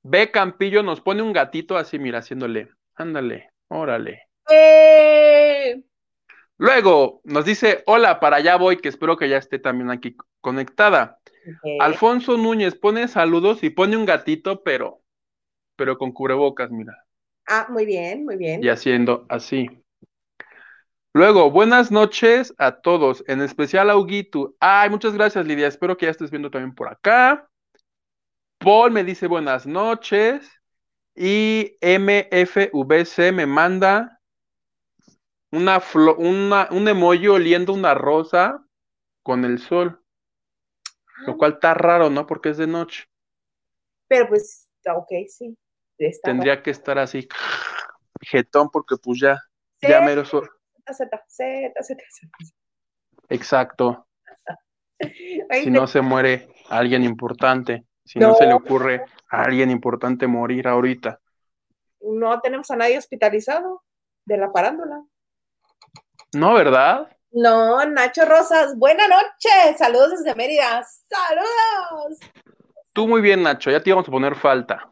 [0.02, 4.22] B Campillo nos pone un gatito así, mira, haciéndole, ándale, órale.
[4.50, 5.82] ¡Eh!
[6.58, 11.18] Luego nos dice, hola, para allá voy, que espero que ya esté también aquí conectada.
[11.80, 15.02] Alfonso Núñez pone saludos y pone un gatito, pero,
[15.76, 17.04] pero con cubrebocas, mira,
[17.46, 18.62] Ah, muy bien, muy bien.
[18.62, 19.83] y haciendo así.
[21.16, 24.56] Luego, buenas noches a todos, en especial a Huguito.
[24.58, 25.68] Ay, muchas gracias, Lidia.
[25.68, 27.48] Espero que ya estés viendo también por acá.
[28.58, 30.50] Paul me dice buenas noches.
[31.14, 34.20] Y MFVC me manda
[35.52, 35.80] una
[36.18, 38.66] una, un emoji oliendo una rosa
[39.22, 40.02] con el sol.
[41.26, 42.26] Lo cual está raro, ¿no?
[42.26, 43.04] Porque es de noche.
[44.08, 45.56] Pero pues, ok, sí.
[46.24, 47.28] Tendría que estar así,
[48.20, 49.40] jetón, porque pues ya,
[49.80, 49.86] Sí.
[49.88, 50.50] ya mero sol.
[50.92, 52.54] Z, Z, Z, Z, Z.
[53.28, 54.06] Exacto.
[55.52, 58.34] Si no se muere alguien importante, si no, No.
[58.34, 61.20] se le ocurre a alguien importante morir ahorita.
[62.00, 63.82] no tenemos a nadie hospitalizado
[64.26, 65.02] de la parándula.
[66.34, 67.08] No, ¿verdad?
[67.32, 69.74] No, Nacho Rosas, buena noche.
[69.78, 70.84] Saludos desde Mérida.
[71.08, 72.18] Saludos.
[72.92, 74.90] Tú muy bien, Nacho, ya te íbamos a poner falta.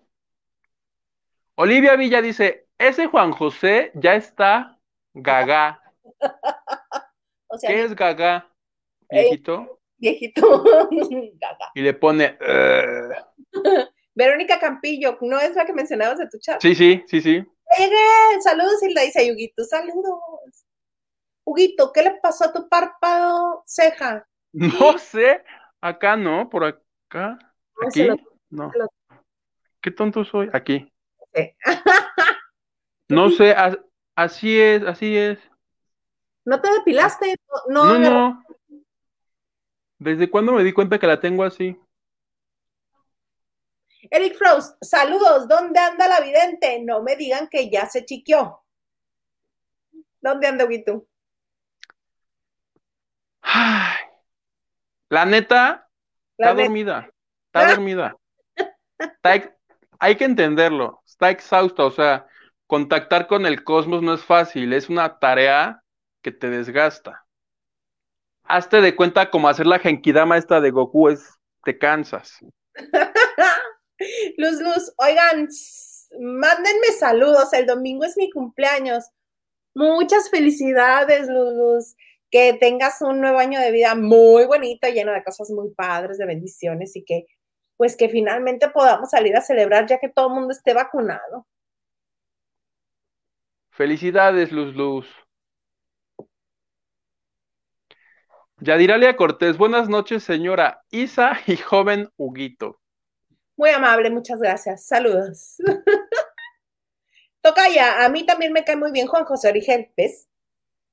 [1.56, 4.78] Olivia Villa dice, ese Juan José ya está
[5.12, 5.81] gaga.
[7.48, 8.48] O sea, ¿Qué es gaga,
[9.10, 9.78] viejito?
[9.98, 10.64] viejito.
[11.40, 11.70] Gaga.
[11.74, 13.08] Y le pone, "Eh".
[14.14, 16.60] Verónica Campillo, ¿no es la que mencionabas de tu chat?
[16.62, 17.44] sí, sí, sí, sí.
[17.78, 18.40] Llegué.
[18.42, 19.64] Saludos, Hilda dice Huguito.
[19.64, 20.20] Saludos.
[21.44, 24.26] Huguito, ¿qué le pasó a tu párpado ceja?
[24.52, 25.42] No sé,
[25.80, 27.38] acá no, por acá,
[27.86, 28.08] aquí,
[28.50, 28.70] no.
[29.80, 30.90] Qué tonto soy, aquí.
[33.08, 33.78] No sé, a-
[34.14, 35.38] así es, así es.
[36.44, 37.36] ¿No te depilaste?
[37.68, 38.44] No, No.
[39.98, 41.78] ¿Desde cuándo me di cuenta que la tengo así?
[44.10, 45.46] Eric Frost, saludos.
[45.46, 46.82] ¿Dónde anda la vidente?
[46.82, 48.64] No me digan que ya se chiqueó.
[50.20, 50.66] ¿Dónde anda?
[53.42, 53.96] Ay,
[55.08, 55.88] La neta,
[56.36, 56.62] La está neta.
[56.64, 57.10] dormida.
[57.46, 58.16] Está dormida.
[58.98, 59.50] Está ex-
[60.00, 61.02] hay que entenderlo.
[61.06, 61.84] Está exhausta.
[61.84, 62.26] O sea,
[62.66, 64.72] contactar con el cosmos no es fácil.
[64.72, 65.81] Es una tarea
[66.22, 67.26] que te desgasta.
[68.44, 72.38] Hazte de cuenta como hacer la genkidama esta de Goku es te cansas.
[74.36, 75.48] Luz, Luz, oigan,
[76.20, 77.52] mándenme saludos.
[77.52, 79.04] El domingo es mi cumpleaños.
[79.74, 81.96] Muchas felicidades, Luz, Luz.
[82.30, 86.26] Que tengas un nuevo año de vida muy bonito, lleno de cosas muy padres, de
[86.26, 87.26] bendiciones y que,
[87.76, 91.46] pues, que finalmente podamos salir a celebrar ya que todo el mundo esté vacunado.
[93.70, 95.21] Felicidades, Luz Luz.
[98.64, 102.78] Yadiralia Cortés, buenas noches, señora Isa y joven Huguito.
[103.56, 104.86] Muy amable, muchas gracias.
[104.86, 105.56] Saludos.
[107.40, 110.28] Tocaya, a mí también me cae muy bien Juan José Origel, ¿ves?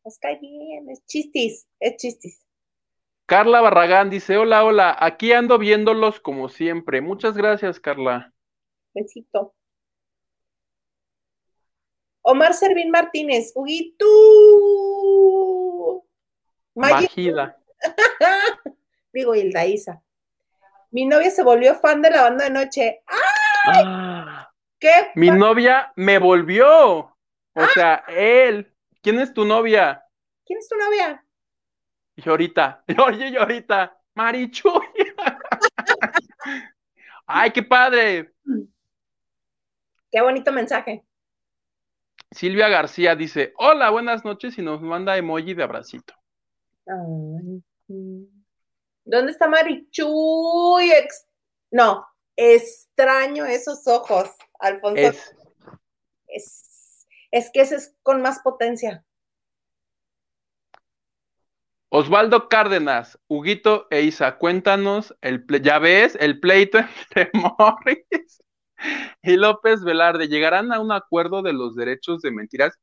[0.04, 2.44] Nos cae bien, es chistis, es chistis.
[3.28, 7.02] Carla Barragán dice, hola, hola, aquí ando viéndolos como siempre.
[7.02, 8.34] Muchas gracias, Carla.
[8.96, 9.54] Besito.
[12.22, 14.08] Omar Servín Martínez, Huguito.
[16.80, 17.58] Magida.
[19.14, 20.02] Digo, Hilda Isa.
[20.92, 23.02] Mi novia se volvió fan de la banda de noche.
[23.08, 23.30] ¡Ah,
[23.66, 27.16] Ah, qué mi novia me volvió.
[27.54, 28.74] O sea, él.
[29.02, 30.04] ¿Quién es tu novia?
[30.46, 31.24] ¿Quién es tu novia?
[32.16, 34.82] Y ahorita, oye, y ahorita, Marichuy.
[37.28, 38.34] Ay, qué padre.
[40.12, 41.06] Qué bonito mensaje.
[42.32, 46.14] Silvia García dice, hola, buenas noches y nos manda emoji de abracito.
[46.90, 47.64] Ay.
[49.06, 50.92] ¿Dónde está Marichuy?
[50.92, 51.28] Ex-
[51.72, 55.02] no, extraño esos ojos, Alfonso.
[55.02, 55.36] Es,
[56.28, 59.04] Es, es que ese es con más potencia.
[61.92, 66.78] Osvaldo Cárdenas, Huguito e Isa, cuéntanos, el ple- ya ves, el pleito
[67.10, 68.44] entre Morris
[69.24, 72.78] y López Velarde, ¿llegarán a un acuerdo de los derechos de mentiras?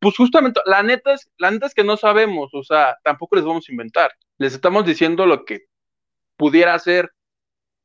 [0.00, 3.44] Pues justamente, la neta es, la neta es que no sabemos, o sea, tampoco les
[3.44, 5.66] vamos a inventar, les estamos diciendo lo que
[6.36, 7.12] pudiera ser,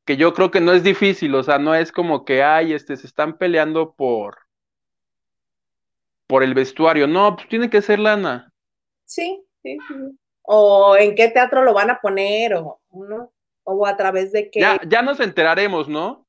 [0.04, 2.96] que yo creo que no es difícil, o sea, no es como que, ay, este,
[2.96, 4.38] se están peleando por,
[6.26, 8.52] por el vestuario, no, pues tiene que ser lana.
[9.04, 9.94] Sí, sí, sí.
[10.42, 13.32] O en qué teatro lo van a poner, o, ¿no?
[13.64, 14.60] o a través de qué.
[14.60, 16.26] Ya, ya nos enteraremos, ¿no?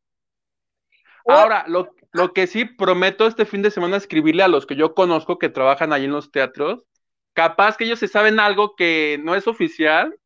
[1.28, 4.94] Ahora, lo, lo que sí prometo este fin de semana escribirle a los que yo
[4.96, 6.86] conozco que trabajan ahí en los teatros,
[7.34, 10.18] capaz que ellos se saben algo que no es oficial,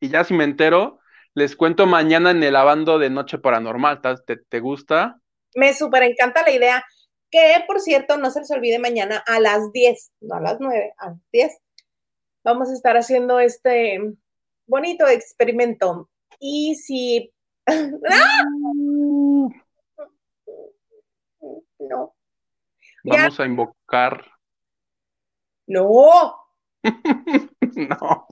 [0.00, 0.98] y ya si me entero,
[1.34, 5.20] les cuento mañana en el lavando de Noche Paranormal, ¿tas- ¿te, te gusta?
[5.54, 6.84] Me súper encanta la idea.
[7.30, 10.94] Que, por cierto, no se les olvide mañana a las 10, no a las 9,
[10.98, 11.58] a las 10.
[12.44, 14.00] Vamos a estar haciendo este
[14.66, 16.10] bonito experimento.
[16.40, 17.32] Y si.
[17.68, 17.72] Uh,
[21.88, 22.14] No.
[23.04, 24.24] vamos a invocar.
[25.66, 26.36] No.
[27.76, 28.26] no.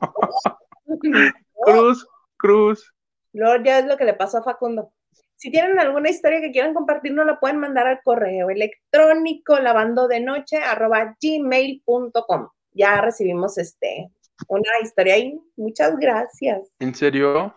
[1.64, 2.94] Cruz, Cruz.
[3.32, 4.92] No, ya es lo que le pasó a Facundo.
[5.36, 10.06] Si tienen alguna historia que quieran compartir, nos la pueden mandar al correo electrónico lavando
[10.06, 10.58] de noche
[11.20, 12.48] gmail.com.
[12.72, 14.10] Ya recibimos este
[14.48, 15.40] una historia ahí.
[15.56, 16.70] Muchas gracias.
[16.78, 17.54] ¿En serio?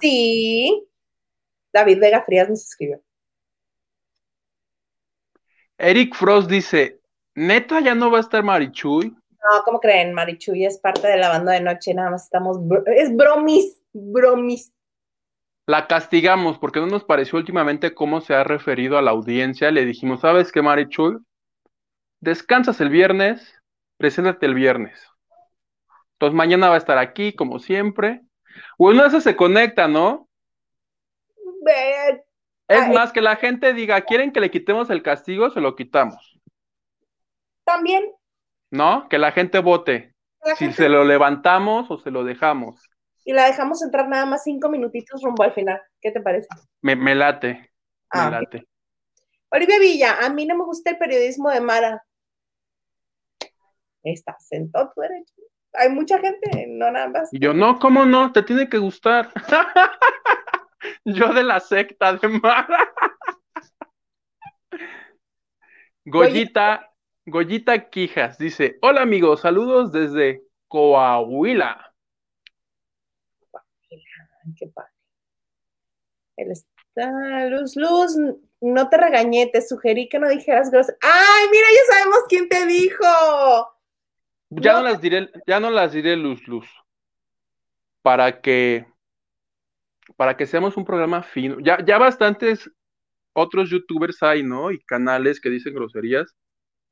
[0.00, 0.88] Sí.
[1.72, 3.02] David Vega Frías nos escribió.
[5.78, 7.00] Eric Frost dice,
[7.34, 9.10] ¿neta ya no va a estar Marichuy?
[9.10, 10.12] No, ¿cómo creen?
[10.12, 12.58] Marichuy es parte de la banda de noche, nada más estamos.
[12.86, 14.72] es bromis, bromis.
[15.66, 19.70] La castigamos porque no nos pareció últimamente cómo se ha referido a la audiencia.
[19.70, 21.18] Le dijimos, ¿sabes qué, Marichuy?
[22.20, 23.54] Descansas el viernes,
[23.98, 25.00] preséntate el viernes.
[26.12, 28.22] Entonces mañana va a estar aquí, como siempre.
[28.78, 30.28] O en una de esas se conecta, ¿no?
[31.64, 32.24] Ve-
[32.68, 32.92] Es Ay.
[32.92, 35.50] más, que la gente diga, ¿quieren que le quitemos el castigo?
[35.50, 36.38] Se lo quitamos.
[37.64, 38.04] También,
[38.70, 39.08] ¿No?
[39.08, 40.14] Que la gente vote.
[40.44, 42.80] la Si gente- se lo levantamos o se lo dejamos.
[43.24, 45.80] y la dejamos entrar nada más cinco minutitos rumbo al final.
[46.00, 46.48] ¿Qué te parece?
[46.82, 47.48] Me, me late.
[47.54, 47.68] Me
[48.10, 48.66] Ah, late.
[49.50, 52.04] Olivia Villa, a mí no me gusta el periodismo de Mara.
[54.04, 55.34] Estás en todo tu derecho.
[55.74, 57.28] Hay mucha gente, no nada más.
[57.32, 58.32] Y yo, no, ¿cómo no?
[58.32, 59.30] Te tiene que gustar.
[61.04, 62.92] yo de la secta de Mara.
[66.04, 66.92] Goyita,
[67.24, 71.92] Goyita Quijas dice: Hola amigos, saludos desde Coahuila.
[74.56, 74.90] Qué padre.
[76.36, 78.16] Él está, Luz, Luz,
[78.60, 80.98] no te regañé, te sugerí que no dijeras groserías.
[81.02, 83.04] ¡Ay, mira, ya sabemos quién te dijo!
[84.50, 84.78] Ya No.
[84.78, 86.68] no las diré, ya no las diré luz, luz.
[88.02, 88.86] Para que,
[90.16, 91.58] para que seamos un programa fino.
[91.60, 92.70] Ya, ya bastantes
[93.32, 94.70] otros youtubers hay, ¿no?
[94.70, 96.34] Y canales que dicen groserías.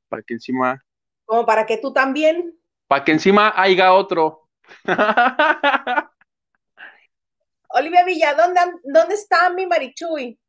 [0.09, 0.83] Para que encima,
[1.25, 2.57] Como para que tú también.
[2.87, 4.47] para que encima haya otro.
[7.69, 10.39] Olivia Villa, ¿dónde, dónde está mi Marichuy?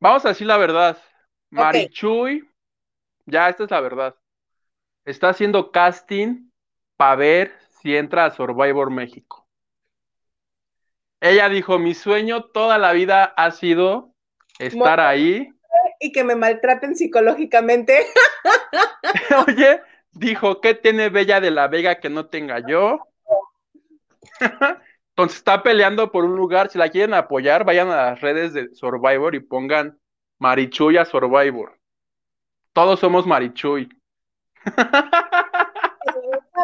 [0.00, 0.96] Vamos a decir la verdad.
[1.50, 2.48] Marichuy,
[3.26, 4.14] ya esta es la verdad.
[5.04, 6.50] Está haciendo casting
[6.96, 9.47] para ver si entra a Survivor México.
[11.20, 14.14] Ella dijo, mi sueño toda la vida ha sido
[14.58, 15.52] estar ahí.
[16.00, 18.06] Y que me maltraten psicológicamente.
[19.48, 23.00] Oye, dijo, ¿qué tiene Bella de la Vega que no tenga yo?
[25.10, 26.70] Entonces está peleando por un lugar.
[26.70, 29.98] Si la quieren apoyar, vayan a las redes de Survivor y pongan
[30.38, 31.76] Marichuy a Survivor.
[32.72, 33.88] Todos somos Marichuy.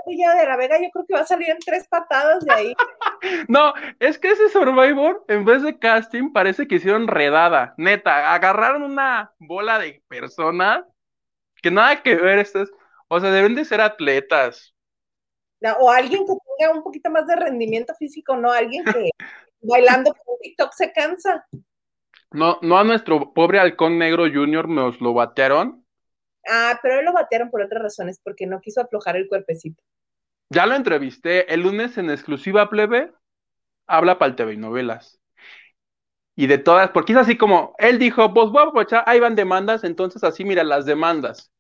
[0.07, 2.75] Villa de la Vega, yo creo que va a salir en tres patadas de ahí.
[3.49, 7.75] No, es que ese Survivor, en vez de casting, parece que hicieron redada.
[7.79, 10.85] Neta, agarraron una bola de personas
[11.62, 12.38] que nada que ver.
[12.38, 12.71] Estas,
[13.09, 14.75] o sea, deben de ser atletas.
[15.61, 19.09] No, O alguien que tenga un poquito más de rendimiento físico, no alguien que
[19.62, 21.47] bailando con TikTok se cansa.
[22.31, 25.87] No, no a nuestro pobre halcón negro junior nos lo batearon.
[26.47, 29.83] Ah, pero él lo batearon por otras razones, porque no quiso aflojar el cuerpecito.
[30.55, 33.12] Ya lo entrevisté el lunes en exclusiva plebe.
[33.88, 35.19] Habla para el TV y novelas.
[36.37, 39.35] Y de todas, porque es así como, él dijo, pues voy a aprovechar, ahí van
[39.35, 41.53] demandas, entonces así, mira, las demandas.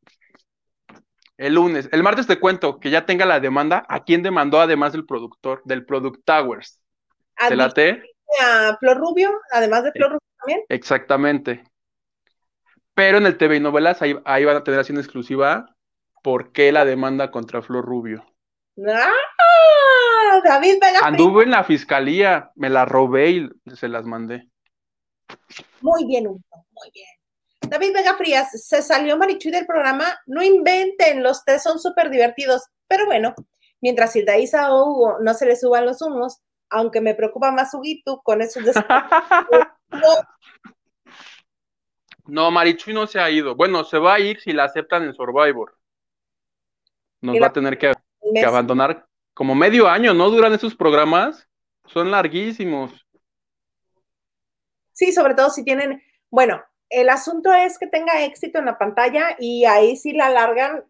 [1.36, 4.92] El lunes, el martes te cuento que ya tenga la demanda, ¿a quién demandó además
[4.92, 6.80] del productor, del Product Towers?
[7.48, 10.60] ¿Te la a Flor Rubio, además de Flor Rubio también.
[10.68, 11.64] Exactamente.
[12.94, 15.76] Pero en el TV y novelas, ahí, ahí van a tener así en exclusiva,
[16.22, 18.24] ¿por qué la demanda contra Flor Rubio?
[18.88, 20.40] ¡Ah!
[20.44, 21.02] David Vega Frías.
[21.02, 24.48] Anduve en la fiscalía, me la robé y se las mandé.
[25.80, 27.06] Muy bien, Hugo, muy bien.
[27.60, 30.04] David Vega Frías, se salió Marichuy del programa.
[30.26, 32.62] No inventen, los test son súper divertidos.
[32.88, 33.34] Pero bueno,
[33.80, 37.72] mientras Hilda Isa o Hugo no se les suban los humos, aunque me preocupa más
[37.74, 38.62] Huguito con esos
[42.26, 43.54] No, Marichuy no se ha ido.
[43.54, 45.76] Bueno, se va a ir si la aceptan en Survivor.
[47.20, 47.92] Nos va la- a tener que,
[48.32, 50.30] que abandonar como medio año, ¿no?
[50.30, 51.48] Duran esos programas.
[51.86, 52.92] Son larguísimos.
[54.92, 59.36] Sí, sobre todo si tienen, bueno, el asunto es que tenga éxito en la pantalla
[59.38, 60.84] y ahí sí la alargan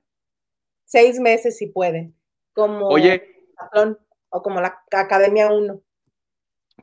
[0.85, 2.15] seis meses si pueden,
[2.53, 3.49] como Oye,
[4.29, 5.81] o como la Academia 1.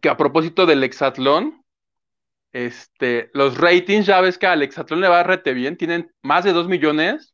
[0.02, 1.64] que a propósito del Hexatlón,
[2.52, 6.54] este, los ratings, ya ves que al Hexatlón le va rete bien, tienen más de
[6.54, 7.34] 2 millones.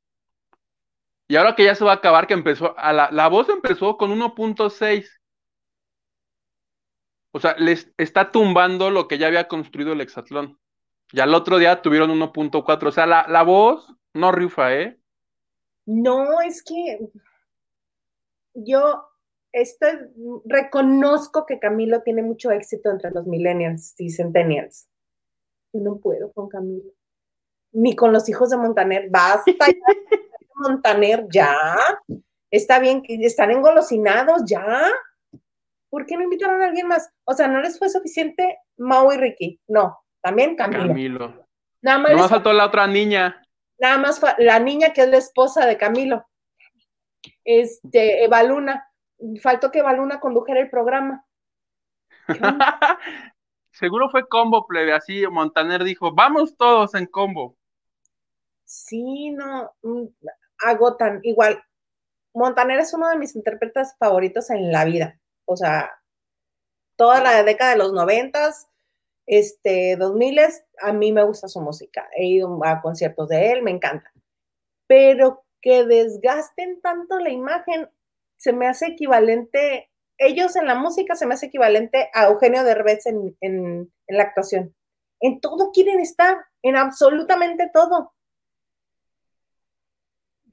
[1.28, 3.98] Y ahora que ya se va a acabar, que empezó, a la, la voz empezó
[3.98, 5.10] con 1.6.
[7.34, 10.58] O sea, les está tumbando lo que ya había construido el Hexatlón.
[11.12, 12.88] Y al otro día tuvieron 1.4.
[12.88, 15.00] O sea, la, la voz no rifa, ¿eh?
[15.86, 17.00] No, es que
[18.54, 19.04] yo
[19.52, 19.92] estoy,
[20.46, 24.88] reconozco que Camilo tiene mucho éxito entre los millennials y centennials.
[25.74, 26.92] Yo no puedo con Camilo.
[27.72, 29.10] Ni con los hijos de Montaner.
[29.10, 29.76] Basta ya,
[30.58, 31.56] Montaner, ya.
[32.52, 34.92] Está bien que están engolosinados, ya.
[35.90, 37.10] ¿Por qué no invitaron a alguien más?
[37.26, 39.60] O sea, ¿no les fue suficiente Mau y Ricky?
[39.68, 40.88] No, también Camilo.
[40.88, 41.48] Camilo.
[41.82, 43.42] Nada más, No faltó la otra niña.
[43.80, 46.26] nada más la niña que es la esposa de Camilo.
[47.44, 48.90] Este, Eva Luna.
[49.42, 51.26] Faltó que Eva Luna condujera el programa.
[53.72, 54.94] Seguro fue combo, plebe.
[54.94, 57.56] Así Montaner dijo, vamos todos en combo.
[58.64, 60.08] Sí, no, mm,
[60.60, 61.20] agotan.
[61.24, 61.64] Igual,
[62.34, 65.20] Montaner es uno de mis intérpretes favoritos en la vida.
[65.46, 65.92] O sea,
[66.96, 68.68] toda la década de los noventas,
[69.26, 72.08] este, dos miles, a mí me gusta su música.
[72.16, 74.12] He ido a conciertos de él, me encanta.
[74.88, 77.90] Pero que desgasten tanto la imagen,
[78.38, 83.06] se me hace equivalente, ellos en la música se me hace equivalente a Eugenio Derbez
[83.06, 84.76] en, en, en la actuación.
[85.20, 88.14] En todo quieren estar, en absolutamente todo.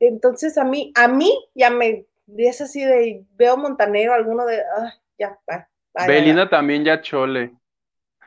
[0.06, 4.92] Entonces a mí, a mí ya me es así de veo Montanero, alguno de ah,
[5.18, 5.68] ya, va,
[6.06, 7.54] ya, también ya chole.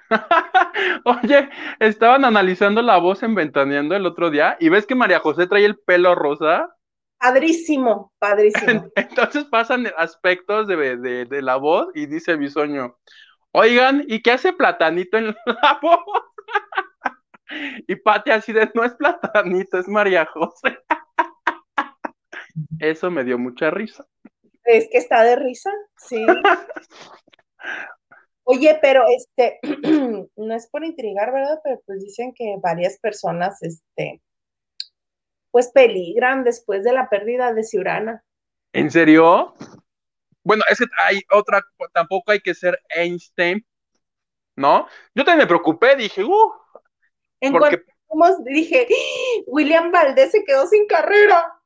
[1.06, 5.48] Oye, estaban analizando la voz en Ventaneando el otro día y ves que María José
[5.48, 6.74] trae el pelo rosa.
[7.20, 8.86] Padrísimo, padrísimo.
[8.96, 12.98] Entonces pasan aspectos de, de, de la voz y dice Bisoño,
[13.52, 16.00] oigan, ¿y qué hace Platanito en la voz?
[17.88, 20.80] Y Pati así de, no es Platanito, es María José.
[22.80, 24.06] Eso me dio mucha risa.
[24.64, 26.26] Es que está de risa, sí.
[28.44, 29.60] Oye, pero este,
[30.36, 31.60] no es por intrigar, ¿verdad?
[31.64, 34.22] Pero pues dicen que varias personas, este,
[35.52, 38.24] pues peligran después de la pérdida de Ciurana.
[38.74, 39.54] ¿En serio?
[40.44, 41.62] Bueno, es que hay otra,
[41.94, 43.66] tampoco hay que ser Einstein,
[44.56, 44.88] ¿no?
[45.14, 46.52] Yo también me preocupé, dije, uh,
[47.42, 49.44] En porque cuanto dije, ¡Ah!
[49.48, 51.57] William Valdés se quedó sin carrera.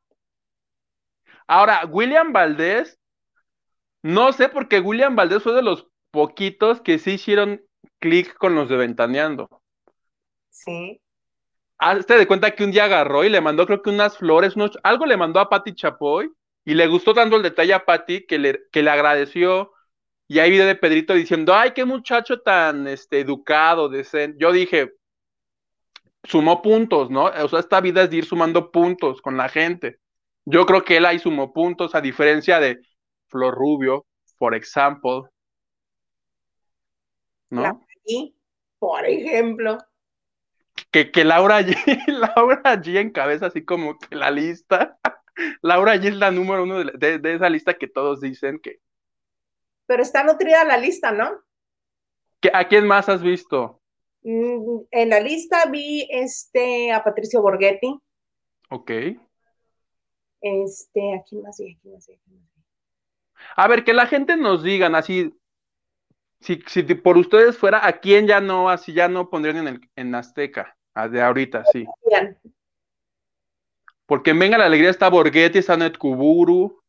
[1.52, 2.98] Ahora, William Valdés,
[4.02, 7.62] no sé, porque William Valdés fue de los poquitos que sí hicieron
[8.00, 9.50] clic con los de Ventaneando.
[10.50, 11.02] Sí.
[11.78, 14.78] Hazte de cuenta que un día agarró y le mandó, creo que unas flores, unos,
[14.84, 16.32] algo le mandó a Patti Chapoy
[16.64, 19.74] y le gustó tanto el detalle a Patti que le, que le agradeció.
[20.28, 24.38] Y hay video de Pedrito diciendo, ay, qué muchacho tan este, educado, decente.
[24.40, 24.94] Yo dije,
[26.24, 27.26] sumó puntos, ¿no?
[27.26, 30.01] O sea, esta vida es de ir sumando puntos con la gente.
[30.46, 32.80] Yo creo que él ahí sumó puntos, a diferencia de
[33.28, 34.06] Flor Rubio,
[34.38, 35.30] por ejemplo.
[37.52, 37.62] ¿No?
[37.62, 38.36] La y,
[38.80, 39.78] por ejemplo.
[40.92, 41.76] que, que Laura G,
[42.08, 44.98] Laura G encabeza así como que la lista.
[45.62, 48.80] Laura G es la número uno de, de, de, esa lista que todos dicen que,
[49.86, 51.40] Pero está nutrida la lista, ¿no?
[52.54, 53.82] ¿A quién más has visto?
[54.24, 58.00] Mm, En la lista vi este a Patricio Borghetti.
[58.70, 58.92] Ok.
[60.42, 61.74] Este, ¿a quién más vi?
[61.74, 62.20] ¿A quién más vi?
[63.56, 65.34] ¿A ver, que la gente nos digan así.
[66.40, 69.90] Si, si por ustedes fuera, ¿a quién ya no, así ya no pondrían en, el,
[69.96, 70.76] en Azteca?
[70.94, 71.86] A de ahorita, sí.
[72.08, 72.38] Bien.
[74.06, 76.82] Porque en Venga la Alegría está Borghetti, está Netkuburu.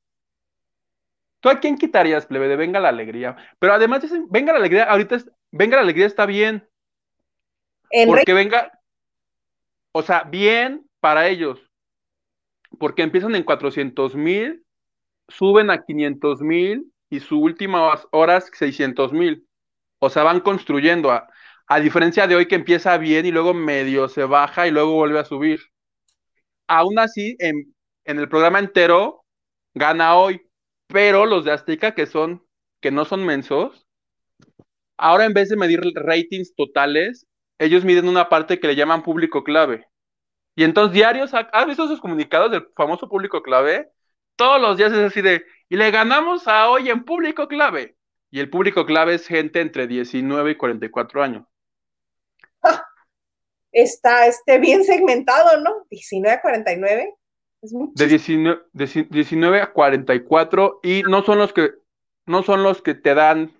[1.40, 3.36] ¿Tú a quién quitarías, plebe, de Venga la Alegría?
[3.58, 6.66] Pero además dicen, Venga la Alegría, ahorita es, Venga la Alegría está bien.
[7.90, 8.80] En Porque venga,
[9.92, 11.60] o sea, bien para ellos.
[12.82, 14.66] Porque empiezan en 400 mil,
[15.28, 19.46] suben a 500 mil y su última horas 600 mil.
[20.00, 21.12] O sea, van construyendo.
[21.12, 21.28] A,
[21.80, 25.24] diferencia de hoy que empieza bien y luego medio se baja y luego vuelve a
[25.24, 25.60] subir.
[26.66, 27.72] Aún así, en,
[28.04, 29.24] en el programa entero
[29.74, 30.42] gana hoy.
[30.88, 32.44] Pero los de Azteca que son,
[32.80, 33.86] que no son mensos,
[34.96, 37.28] ahora en vez de medir ratings totales,
[37.60, 39.86] ellos miden una parte que le llaman público clave.
[40.54, 43.90] Y entonces diarios, ¿has visto esos comunicados del famoso público clave?
[44.36, 47.96] Todos los días es así de, y le ganamos a hoy en público clave.
[48.30, 51.46] Y el público clave es gente entre 19 y 44 años.
[53.72, 55.86] Está este, bien segmentado, ¿no?
[55.90, 57.14] 19 a 49.
[57.62, 61.70] Es de, 19, de 19 a 44 y no son los que
[62.26, 63.52] no son los que te dan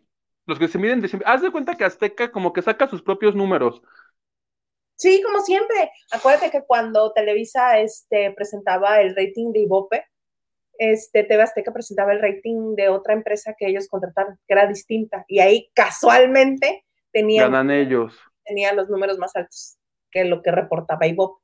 [0.47, 3.35] los que se miden de Haz de cuenta que Azteca como que saca sus propios
[3.35, 3.81] números.
[4.97, 5.91] Sí, como siempre.
[6.11, 10.05] Acuérdate que cuando Televisa este, presentaba el rating de Ibope,
[10.79, 15.25] este, TV Azteca presentaba el rating de otra empresa que ellos contrataron, que era distinta,
[15.29, 18.19] y ahí casualmente tenían, Ganan ellos.
[18.45, 19.77] tenía los números más altos
[20.11, 21.39] que lo que reportaba Ibob.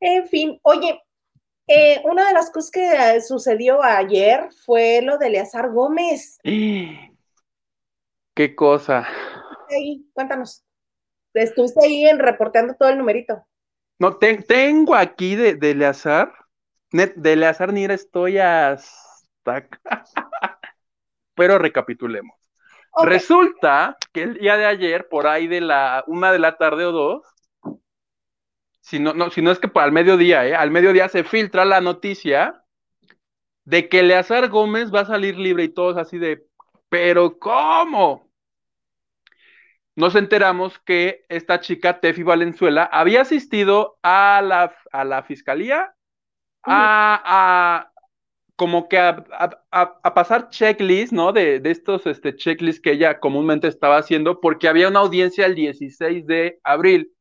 [0.00, 1.00] En fin, oye,
[1.66, 6.38] eh, una de las cosas que eh, sucedió ayer fue lo de Eleazar Gómez.
[8.34, 9.06] ¿Qué cosa?
[9.68, 10.64] Ahí, cuéntanos.
[11.34, 13.44] Estuviste ahí en reporteando todo el numerito.
[13.98, 16.32] No, te- tengo aquí de, de Eleazar.
[16.92, 19.80] Net- de Eleazar Nira estoy hasta acá.
[21.34, 22.36] Pero recapitulemos.
[23.02, 26.92] Resulta que el día de ayer, por ahí de la una de la tarde o
[26.92, 27.22] dos,
[28.80, 30.54] si no, no, si no es que para el mediodía, ¿eh?
[30.54, 32.64] Al mediodía se filtra la noticia
[33.64, 36.46] de que Eleazar Gómez va a salir libre y todos así de,
[36.88, 38.29] ¿pero cómo?
[40.00, 45.94] Nos enteramos que esta chica, Tefi Valenzuela, había asistido a la, a la fiscalía
[46.64, 47.92] a, a-
[48.56, 49.24] como que a,
[49.72, 51.32] a- pasar checklist, ¿no?
[51.32, 55.54] De, de estos este, checklists que ella comúnmente estaba haciendo, porque había una audiencia el
[55.56, 57.12] 16 de abril.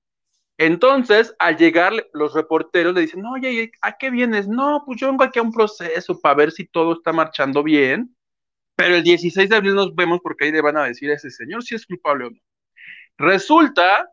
[0.57, 4.47] Entonces, al llegar, los reporteros le dicen, oye, ¿a qué vienes?
[4.47, 8.15] No, pues yo vengo aquí a un proceso para ver si todo está marchando bien,
[8.75, 11.31] pero el 16 de abril nos vemos porque ahí le van a decir a ese
[11.31, 12.37] señor si es culpable o no.
[13.19, 14.09] Resulta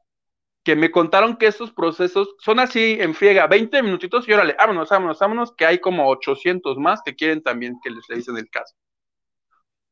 [0.64, 4.88] que me contaron que estos procesos son así en friega, 20 minutitos y órale, vámonos,
[4.88, 8.74] vámonos, vámonos, que hay como 800 más que quieren también que les revisen el caso.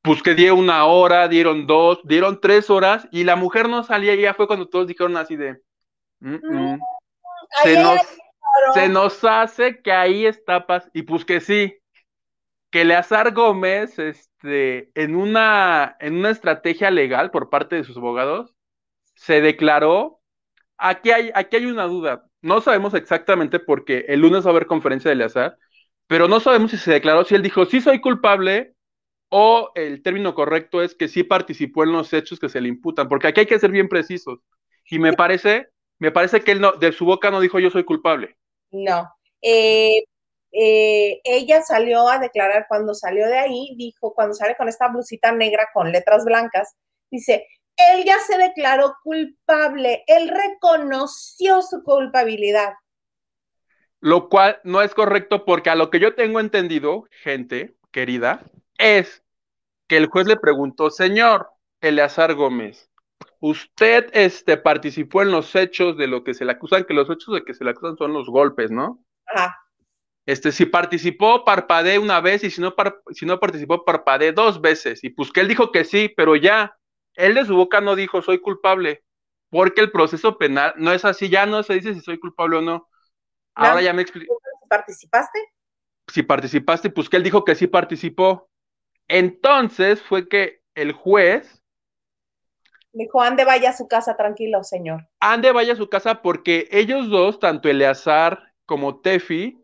[0.03, 4.15] Pues que dieron una hora, dieron dos, dieron tres horas y la mujer no salía
[4.15, 5.63] y ya fue cuando todos dijeron así de...
[6.19, 6.81] "Mm, mm".
[7.63, 8.01] Se ayer, nos,
[8.75, 10.91] se nos hace que ahí está paz.
[10.93, 11.79] Y pues que sí,
[12.71, 18.55] que Eleazar Gómez, este, en una, en una estrategia legal por parte de sus abogados,
[19.15, 20.21] se declaró.
[20.79, 22.27] Aquí hay, aquí hay una duda.
[22.43, 25.57] No sabemos exactamente porque el lunes va a haber conferencia de Eleazar,
[26.07, 28.75] pero no sabemos si se declaró, si él dijo sí soy culpable
[29.31, 33.09] o el término correcto es que sí participó en los hechos que se le imputan,
[33.09, 34.41] porque aquí hay que ser bien precisos.
[34.89, 37.85] Y me parece, me parece que él no, de su boca no dijo yo soy
[37.85, 38.37] culpable.
[38.71, 39.09] No.
[39.41, 40.05] Eh,
[40.53, 45.33] eh, ella salió a declarar cuando salió de ahí, dijo, cuando sale con esta blusita
[45.33, 46.77] negra con letras blancas,
[47.11, 47.47] dice,
[47.77, 52.75] él ya se declaró culpable, él reconoció su culpabilidad.
[54.01, 58.45] Lo cual no es correcto porque a lo que yo tengo entendido, gente querida,
[58.79, 59.23] es
[59.89, 61.49] que el juez le preguntó, señor
[61.81, 62.91] Eleazar Gómez,
[63.41, 67.35] usted este, participó en los hechos de lo que se le acusan, que los hechos
[67.35, 69.05] de que se le acusan son los golpes, ¿no?
[69.27, 69.57] Ajá.
[70.27, 74.61] Este, si participó, parpadeé una vez y si no, par- si no participó, parpadeé dos
[74.61, 75.05] veces.
[75.05, 76.75] Y pues que él dijo que sí, pero ya,
[77.17, 79.05] él de su boca no dijo soy culpable,
[79.51, 82.63] porque el proceso penal no es así, ya no se dice si soy culpable o
[82.63, 82.89] no.
[83.55, 84.35] Ahora ya me explico
[84.69, 85.39] ¿Participaste?
[86.09, 88.51] si participaste, pues que él dijo que sí participó.
[89.09, 91.63] Entonces fue que el juez,
[92.95, 95.07] Dijo, ande, vaya a su casa tranquilo, señor.
[95.21, 99.59] ande, vaya a su casa porque ellos dos, tanto Eleazar como Tefi,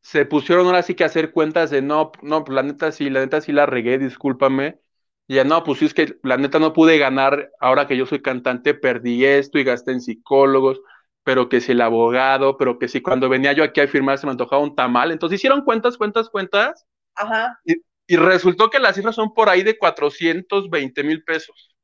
[0.00, 3.08] se pusieron ahora sí que a hacer cuentas de no, no, pues la neta sí,
[3.10, 4.80] la neta sí la regué, discúlpame.
[5.26, 8.04] Y ya no, pues sí es que la neta no pude ganar, ahora que yo
[8.06, 10.80] soy cantante, perdí esto y gasté en psicólogos,
[11.22, 14.26] pero que si el abogado, pero que si cuando venía yo aquí a firmar se
[14.26, 15.10] me antojaba un tamal.
[15.10, 16.86] Entonces hicieron cuentas, cuentas, cuentas.
[17.14, 17.58] Ajá.
[18.06, 21.74] Y resultó que las cifras son por ahí de 420 mil pesos.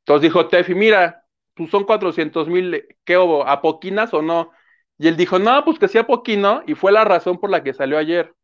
[0.00, 3.46] Entonces dijo Tefi, mira, pues son 400 mil, ¿qué hubo?
[3.46, 4.50] ¿A poquinas o no?
[4.96, 7.74] Y él dijo, no, pues que sea poquino, y fue la razón por la que
[7.74, 8.34] salió ayer.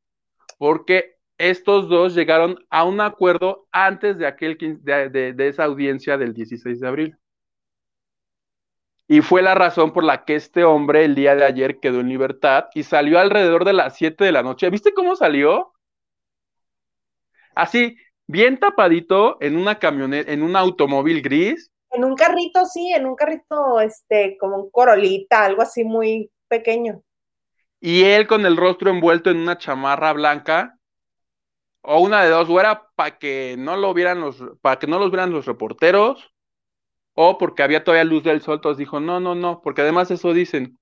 [0.59, 6.35] Porque estos dos llegaron a un acuerdo antes de, aquel, de- de esa audiencia del
[6.35, 7.17] 16 de abril.
[9.09, 12.09] Y fue la razón por la que este hombre el día de ayer quedó en
[12.09, 14.69] libertad y salió alrededor de las 7 de la noche.
[14.71, 15.73] ¿Viste cómo salió?
[17.55, 21.71] Así, bien tapadito en una camioneta, en un automóvil gris.
[21.93, 27.03] En un carrito, sí, en un carrito, este, como un corolita, algo así muy pequeño.
[27.81, 30.79] Y él con el rostro envuelto en una chamarra blanca,
[31.85, 34.99] o una de dos, o era para que no lo vieran los, para que no
[34.99, 36.33] los vieran los reporteros,
[37.15, 40.33] o porque había todavía luz del sol, entonces dijo, no, no, no, porque además eso
[40.33, 40.79] dicen,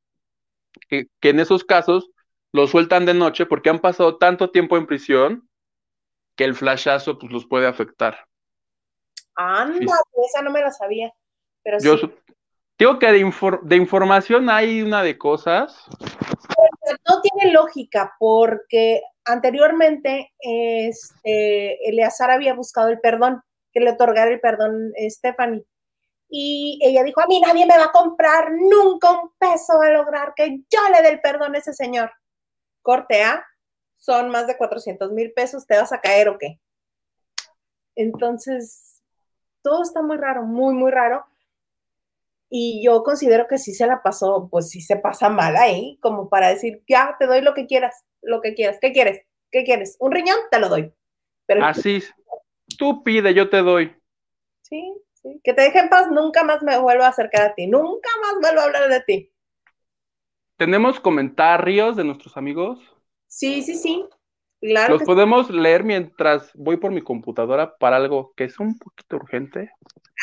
[0.88, 2.10] que, que en esos casos
[2.52, 5.48] los sueltan de noche porque han pasado tanto tiempo en prisión
[6.36, 8.26] que el flashazo pues los puede afectar.
[9.34, 9.86] Anda, Sí.
[10.24, 11.12] esa no me la sabía.
[11.62, 12.10] Pero Yo sí,
[12.78, 15.84] digo que de, infor- de información hay una de cosas.
[17.08, 24.40] No tiene lógica porque anteriormente este, Eleazar había buscado el perdón, que le otorgara el
[24.40, 25.64] perdón eh, Stephanie.
[26.28, 30.32] Y ella dijo, a mí nadie me va a comprar nunca un peso a lograr
[30.34, 32.10] que yo le dé el perdón a ese señor.
[32.80, 33.44] corte A,
[33.96, 36.58] son más de 400 mil pesos, ¿te vas a caer o qué?
[37.94, 39.02] Entonces,
[39.62, 41.24] todo está muy raro, muy, muy raro.
[42.54, 46.28] Y yo considero que sí se la pasó, pues sí se pasa mal ahí, como
[46.28, 48.76] para decir, ya, te doy lo que quieras, lo que quieras.
[48.78, 49.24] ¿Qué quieres?
[49.50, 49.96] ¿Qué quieres?
[50.00, 50.36] ¿Un riñón?
[50.50, 50.92] Te lo doy.
[51.46, 52.02] Pero, Así,
[52.76, 53.96] tú pide, yo te doy.
[54.60, 55.40] Sí, sí.
[55.42, 58.34] Que te deje en paz, nunca más me vuelvo a acercar a ti, nunca más
[58.42, 59.32] vuelvo a hablar de ti.
[60.58, 62.80] ¿Tenemos comentarios de nuestros amigos?
[63.28, 64.04] Sí, sí, sí.
[64.62, 64.94] Claro.
[64.94, 69.72] ¿Los podemos leer mientras voy por mi computadora para algo que es un poquito urgente?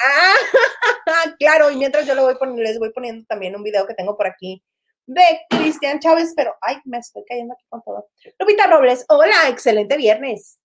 [0.06, 0.34] Ah,
[1.40, 4.28] claro, y mientras yo voy poniendo, les voy poniendo también un video que tengo por
[4.28, 4.64] aquí
[5.08, 8.08] de Cristian Chávez, pero ay, me estoy cayendo aquí con todo.
[8.40, 10.58] Lupita Robles, hola, excelente viernes.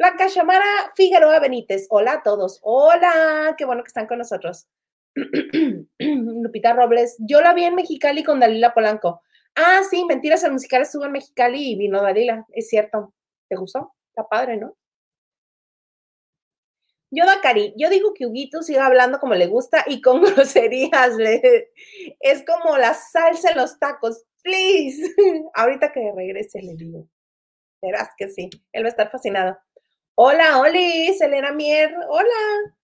[0.00, 4.66] Blanca Chamara Figueroa Benítez, hola a todos, hola, qué bueno que están con nosotros.
[6.00, 9.22] Lupita Robles, yo la vi en Mexicali con Dalila Polanco.
[9.56, 13.14] Ah, sí, Mentiras el musical estuvo en Mexicali y vino Dalila, es cierto.
[13.48, 13.94] ¿Te gustó?
[14.10, 14.76] Está padre, ¿no?
[17.10, 21.16] Yo, Cari, yo digo que Huguito siga hablando como le gusta y con groserías.
[22.20, 24.24] es como la salsa en los tacos.
[24.42, 25.14] Please.
[25.54, 27.08] Ahorita que regrese le digo.
[27.82, 28.50] Verás que sí.
[28.72, 29.58] Él va a estar fascinado.
[30.16, 31.94] Hola, Oli, Selena Mier.
[32.08, 32.75] Hola.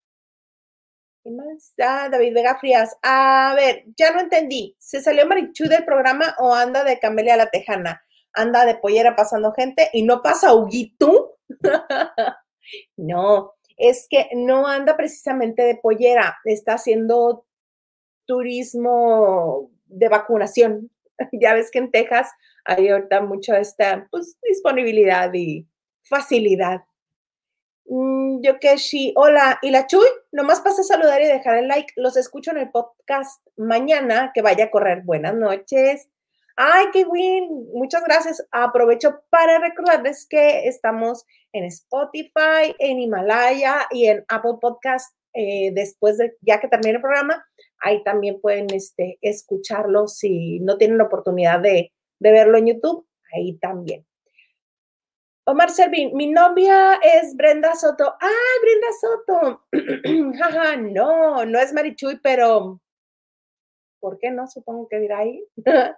[1.23, 1.73] ¿Qué más?
[1.81, 2.97] Ah, David Vega Frías.
[3.01, 4.75] A ver, ya no entendí.
[4.79, 8.03] ¿Se salió Marichu del programa o anda de Camelia la Tejana?
[8.33, 11.39] Anda de pollera pasando gente y no pasa Huguito.
[12.97, 17.47] no, es que no anda precisamente de pollera, está haciendo
[18.27, 20.91] turismo de vacunación.
[21.33, 22.33] Ya ves que en Texas
[22.65, 25.69] hay ahorita mucha esta pues, disponibilidad y
[26.03, 26.83] facilidad.
[27.87, 31.69] Mm, yo que sí, hola, y la Chuy, nomás pasa a saludar y dejar el
[31.69, 31.93] like.
[31.97, 35.03] Los escucho en el podcast mañana, que vaya a correr.
[35.03, 36.09] Buenas noches.
[36.57, 37.67] Ay, qué bien.
[37.73, 38.47] Muchas gracias.
[38.51, 45.15] Aprovecho para recordarles que estamos en Spotify, en Himalaya y en Apple Podcast.
[45.35, 47.47] Eh, después de ya que termine el programa,
[47.81, 53.59] ahí también pueden este, escucharlo si no tienen la oportunidad de, verlo en YouTube, ahí
[53.59, 54.07] también.
[55.45, 58.15] Omar Servín, mi novia es Brenda Soto.
[58.21, 59.65] ¡Ah, Brenda Soto!
[60.93, 62.81] No, no es Marichuy, pero
[63.99, 64.47] ¿por qué no?
[64.47, 65.45] Supongo que dirá ahí.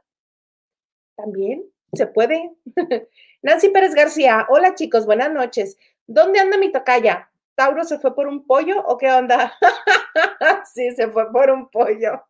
[1.17, 2.53] También se puede.
[3.43, 5.77] Nancy Pérez García, hola chicos, buenas noches.
[6.07, 7.31] ¿Dónde anda mi tocaya?
[7.55, 9.53] ¿Tauro se fue por un pollo o qué onda?
[10.75, 12.25] sí, se fue por un pollo.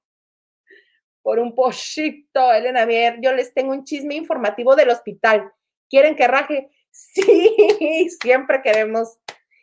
[1.23, 3.21] Por un pollito, Elena Mier.
[3.21, 5.53] Yo les tengo un chisme informativo del hospital.
[5.89, 6.71] ¿Quieren que raje?
[6.95, 9.19] Sí, siempre queremos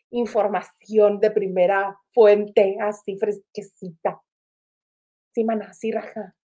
[0.10, 4.22] información de primera fuente, así fresquecita.
[5.34, 6.36] Sí, maná, sí, raja.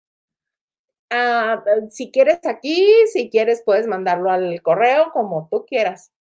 [1.11, 6.13] Ah, si quieres aquí, si quieres puedes mandarlo al correo como tú quieras.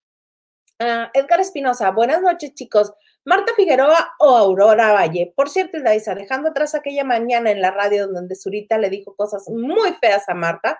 [0.79, 2.91] Ah, Edgar Espinosa, buenas noches chicos.
[3.23, 5.31] Marta Figueroa o Aurora Valle.
[5.35, 9.47] Por cierto, Daisa, dejando atrás aquella mañana en la radio donde Zurita le dijo cosas
[9.47, 10.79] muy feas a Marta,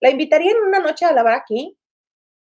[0.00, 1.78] ¿la invitaría en una noche a lavar aquí?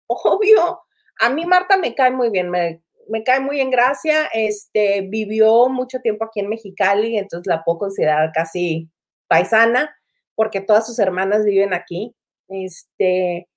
[0.08, 0.82] Obvio.
[1.20, 4.28] A mí Marta me cae muy bien, me, me cae muy en gracia.
[4.34, 8.90] Este, vivió mucho tiempo aquí en Mexicali, entonces la puedo considerar casi
[9.28, 9.96] paisana
[10.36, 12.16] porque todas sus hermanas viven aquí.
[12.48, 13.48] Este,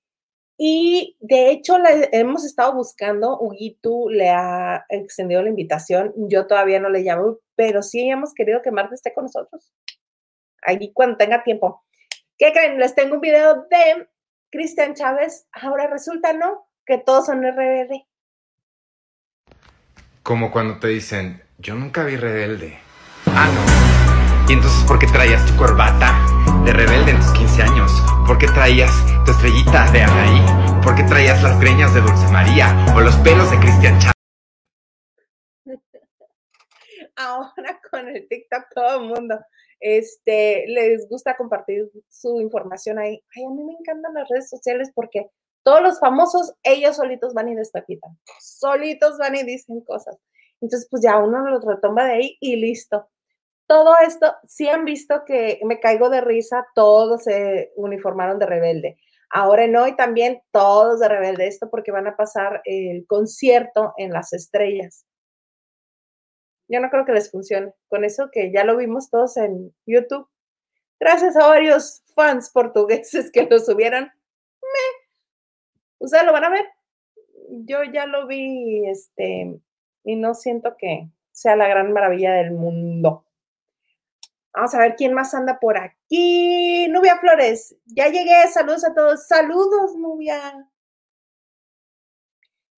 [0.57, 1.77] y de hecho
[2.11, 7.83] hemos estado buscando, Huguito le ha extendido la invitación, yo todavía no le llamo, pero
[7.83, 9.71] sí hemos querido que Marta esté con nosotros.
[10.63, 11.83] Ahí cuando tenga tiempo.
[12.37, 12.79] ¿Qué creen?
[12.79, 14.07] Les tengo un video de
[14.49, 15.47] Cristian Chávez.
[15.51, 16.67] Ahora resulta, ¿no?
[16.85, 18.05] Que todos son RBD.
[20.23, 22.77] Como cuando te dicen, yo nunca vi rebelde.
[23.27, 24.49] Ah, no.
[24.49, 26.13] ¿Y entonces por qué traías tu corbata
[26.63, 27.91] de rebelde en tus 15 años?
[28.25, 28.91] ¿Por qué traías
[29.25, 30.81] tu estrellita de Anaí?
[30.83, 34.13] ¿Por qué traías las greñas de Dulce María o los pelos de Cristian Chávez?
[37.15, 39.37] Ahora con el TikTok todo el mundo
[39.79, 43.23] este, les gusta compartir su información ahí.
[43.35, 45.29] Ay, a mí me encantan las redes sociales porque
[45.63, 48.17] todos los famosos, ellos solitos van y despapitan.
[48.39, 50.17] Solitos van y dicen cosas.
[50.61, 53.07] Entonces, pues ya uno lo retoma de ahí y listo
[53.67, 58.97] todo esto, sí han visto que me caigo de risa, todos se uniformaron de rebelde.
[59.29, 64.13] Ahora en hoy también todos de rebelde, esto porque van a pasar el concierto en
[64.13, 65.05] las estrellas.
[66.67, 67.73] Yo no creo que les funcione.
[67.87, 70.27] Con eso que ya lo vimos todos en YouTube.
[70.99, 74.05] Gracias a varios fans portugueses que lo subieron.
[74.05, 75.07] Me.
[75.99, 76.65] ¿Ustedes lo van a ver?
[77.49, 79.59] Yo ya lo vi, este,
[80.03, 83.25] y no siento que sea la gran maravilla del mundo.
[84.53, 86.87] Vamos a ver quién más anda por aquí.
[86.89, 88.47] Nubia Flores, ya llegué.
[88.47, 89.27] Saludos a todos.
[89.27, 90.67] Saludos, Nubia.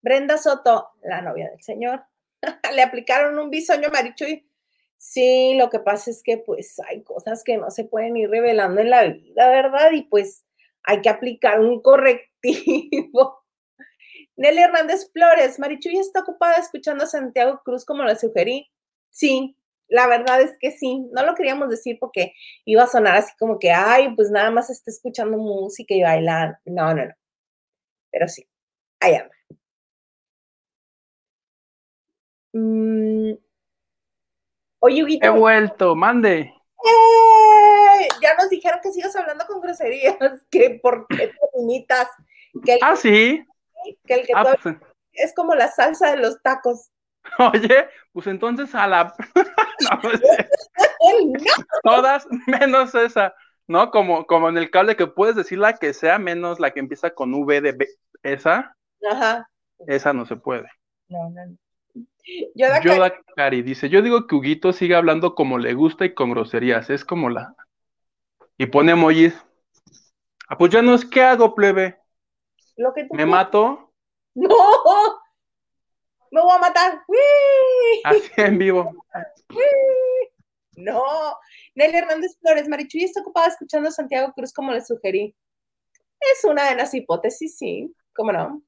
[0.02, 2.04] Brenda Soto, la novia del señor.
[2.74, 4.46] Le aplicaron un bisoño Marichuy.
[4.98, 8.82] Sí, lo que pasa es que pues hay cosas que no se pueden ir revelando
[8.82, 9.92] en la vida, ¿verdad?
[9.94, 10.46] Y pues
[10.84, 13.40] hay que aplicar un correctivo.
[14.38, 18.70] Nelly Hernández Flores, Marichuy está ocupada escuchando a Santiago Cruz como la sugerí.
[19.10, 19.56] Sí,
[19.88, 22.34] la verdad es que sí, no lo queríamos decir porque
[22.66, 26.58] iba a sonar así como que, ay, pues nada más está escuchando música y bailando.
[26.66, 27.14] No, no, no.
[28.12, 28.48] Pero sí,
[29.00, 29.36] ahí anda.
[32.54, 33.34] Mm.
[34.82, 35.26] Oye, Huguito.
[35.26, 36.54] He vuelto, mande.
[36.84, 38.08] ¡Eh!
[38.22, 40.16] Ya nos dijeron que sigas hablando con groserías,
[40.52, 42.08] que porque te limitas.
[42.64, 43.46] Que el, Ah, sí.
[44.06, 44.76] que el que Ah, pues,
[45.14, 46.90] es como la salsa de los tacos.
[47.54, 49.14] oye, pues entonces a la.
[50.02, 51.64] Pues, ¡Él no!
[51.84, 53.34] todas menos esa,
[53.66, 53.92] ¿no?
[53.92, 57.12] Como, como en el cable que puedes decir la que sea menos la que empieza
[57.12, 57.88] con V de B.
[58.22, 58.76] Esa,
[59.10, 59.50] Ajá.
[59.88, 60.70] esa no se puede.
[61.08, 61.58] No, no, no.
[62.56, 66.90] Yoda Cari dice, yo digo que Huguito sigue hablando como le gusta y con groserías,
[66.90, 67.56] es como la...
[68.58, 69.34] Y pone emojis.
[70.48, 71.98] Ah, pues ya no es, ¿qué hago, plebe?
[72.80, 73.30] lo que tú ¿Me quieras.
[73.30, 73.94] mato?
[74.36, 74.56] ¡No!
[76.32, 77.04] ¡Me voy a matar!
[77.08, 78.02] ¡Uy!
[78.04, 78.92] Así en vivo.
[80.78, 81.04] No.
[81.76, 85.36] Nelly Hernández Flores, Marichuy está ocupada escuchando a Santiago Cruz como le sugerí.
[86.34, 87.94] Es una de las hipótesis, sí.
[88.14, 88.62] ¿Cómo no?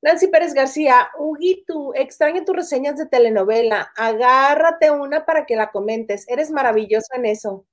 [0.00, 3.90] Nancy Pérez García, Huguito, extraño tus reseñas de telenovela.
[3.96, 6.28] Agárrate una para que la comentes.
[6.28, 7.66] Eres maravilloso en eso.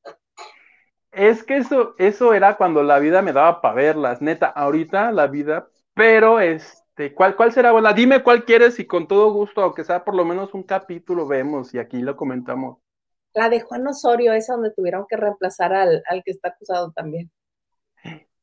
[1.12, 5.28] Es que eso, eso era cuando la vida me daba para verlas, neta, ahorita la
[5.28, 7.72] vida, pero este, ¿cuál, cuál será?
[7.72, 11.26] Bueno, dime cuál quieres y con todo gusto, aunque sea por lo menos un capítulo,
[11.26, 12.80] vemos y aquí lo comentamos.
[13.34, 17.32] La de Juan Osorio, esa donde tuvieron que reemplazar al, al que está acusado también.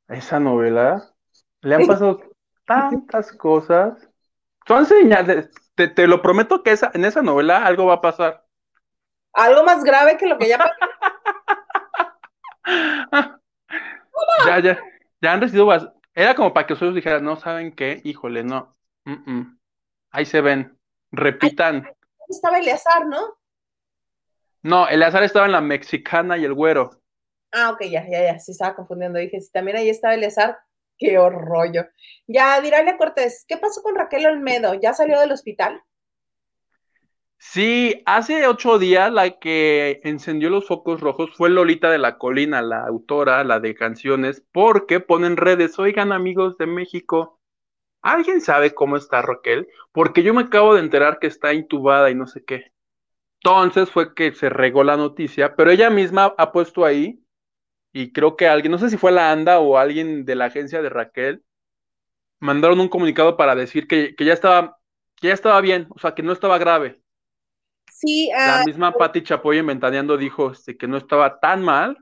[0.09, 1.13] Esa novela,
[1.61, 2.32] le han pasado
[2.65, 4.09] tantas cosas.
[4.67, 8.45] Son señales, te, te lo prometo que esa, en esa novela algo va a pasar.
[9.33, 10.73] Algo más grave que lo que ya pasó.
[14.47, 14.79] Ya, ya,
[15.21, 15.69] ya han recibido.
[16.15, 18.75] Era como para que ustedes dijeran, no saben qué, híjole, no.
[19.05, 19.59] Mm, mm.
[20.11, 20.79] Ahí se ven.
[21.11, 21.89] Repitan.
[22.29, 23.39] Estaba Eleazar, ¿no?
[24.63, 26.91] No, Eleazar estaba en la mexicana y el güero.
[27.53, 29.19] Ah, ok, ya, ya, ya, sí estaba confundiendo.
[29.19, 30.59] Dije, si también ahí estaba Eleazar,
[31.03, 31.85] qué rollo.
[32.27, 34.75] Ya, Diralia Cortés, ¿qué pasó con Raquel Olmedo?
[34.75, 35.83] ¿Ya salió del hospital?
[37.39, 42.63] Sí, hace ocho días la que encendió los focos rojos fue Lolita de la Colina,
[42.63, 47.41] la autora, la de canciones, porque ponen redes, oigan amigos de México,
[48.01, 49.67] ¿alguien sabe cómo está Raquel?
[49.91, 52.73] Porque yo me acabo de enterar que está intubada y no sé qué.
[53.43, 57.22] Entonces fue que se regó la noticia, pero ella misma ha puesto ahí,
[57.93, 60.81] y creo que alguien, no sé si fue la ANDA o alguien de la agencia
[60.81, 61.45] de Raquel,
[62.41, 64.79] mandaron un comunicado para decir que, que ya estaba,
[65.17, 67.01] que ya estaba bien, o sea, que no estaba grave.
[67.91, 71.97] Sí, La ah, misma Patti Chapoy en Ventaneando dijo este, que no estaba tan mal,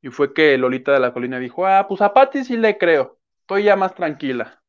[0.00, 3.18] y fue que Lolita de la Colina dijo, ah, pues a Patti sí le creo,
[3.40, 4.62] estoy ya más tranquila.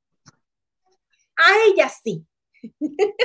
[1.38, 2.26] a ella sí.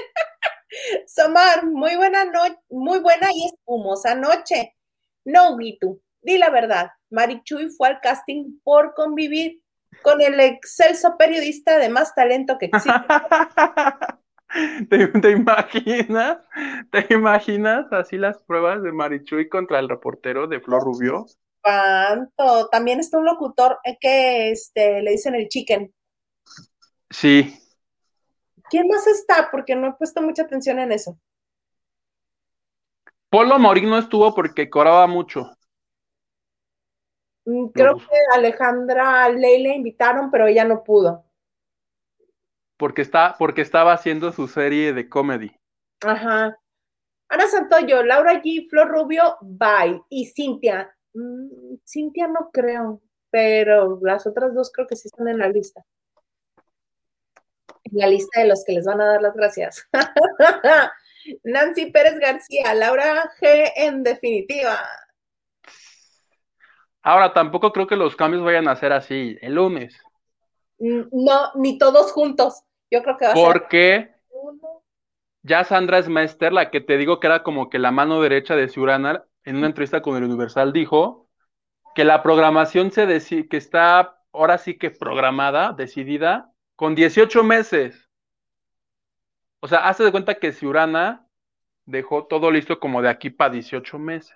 [1.07, 4.77] Somar, muy buena noche, muy buena y espumosa noche.
[5.25, 6.91] No, Gitu, di la verdad.
[7.15, 9.63] Marichuy fue al casting por convivir
[10.03, 12.91] con el excelso periodista de más talento que existe.
[14.91, 16.39] ¿Te, te imaginas?
[16.91, 21.27] ¿Te imaginas así las pruebas de Marichuy contra el reportero de Flor Rubio?
[21.27, 22.69] Espanto.
[22.71, 25.93] También está un locutor eh, que este, le dicen el chicken.
[27.11, 27.59] Sí,
[28.71, 29.51] ¿Quién más está?
[29.51, 31.19] Porque no he puesto mucha atención en eso.
[33.29, 35.57] Polo Morín no estuvo porque cobraba mucho.
[37.45, 41.25] Mm, Creo que Alejandra Ley le invitaron, pero ella no pudo.
[42.77, 45.57] Porque, está, porque estaba haciendo su serie de comedy.
[46.03, 46.59] Ajá.
[47.29, 50.03] Ana Santoyo, Laura G, Flor Rubio, bye.
[50.09, 50.95] Y Cintia.
[51.15, 55.85] mm, Cintia no creo, pero las otras dos creo que sí están en la lista.
[57.85, 59.87] En la lista de los que les van a dar las gracias.
[61.45, 64.79] Nancy Pérez García, Laura G en definitiva.
[67.05, 70.01] Ahora, tampoco creo que los cambios vayan a ser así el lunes.
[70.79, 72.63] Mm, No, ni todos juntos.
[72.91, 74.15] Yo creo que va a ser Porque
[75.43, 78.69] ya Sandra Smester, la que te digo que era como que la mano derecha de
[78.69, 81.29] Ciurana, en una entrevista con el Universal dijo
[81.95, 88.09] que la programación se deci- que está ahora sí que programada, decidida, con 18 meses.
[89.61, 91.27] O sea, hace de cuenta que Ciurana
[91.85, 94.35] dejó todo listo como de aquí para 18 meses.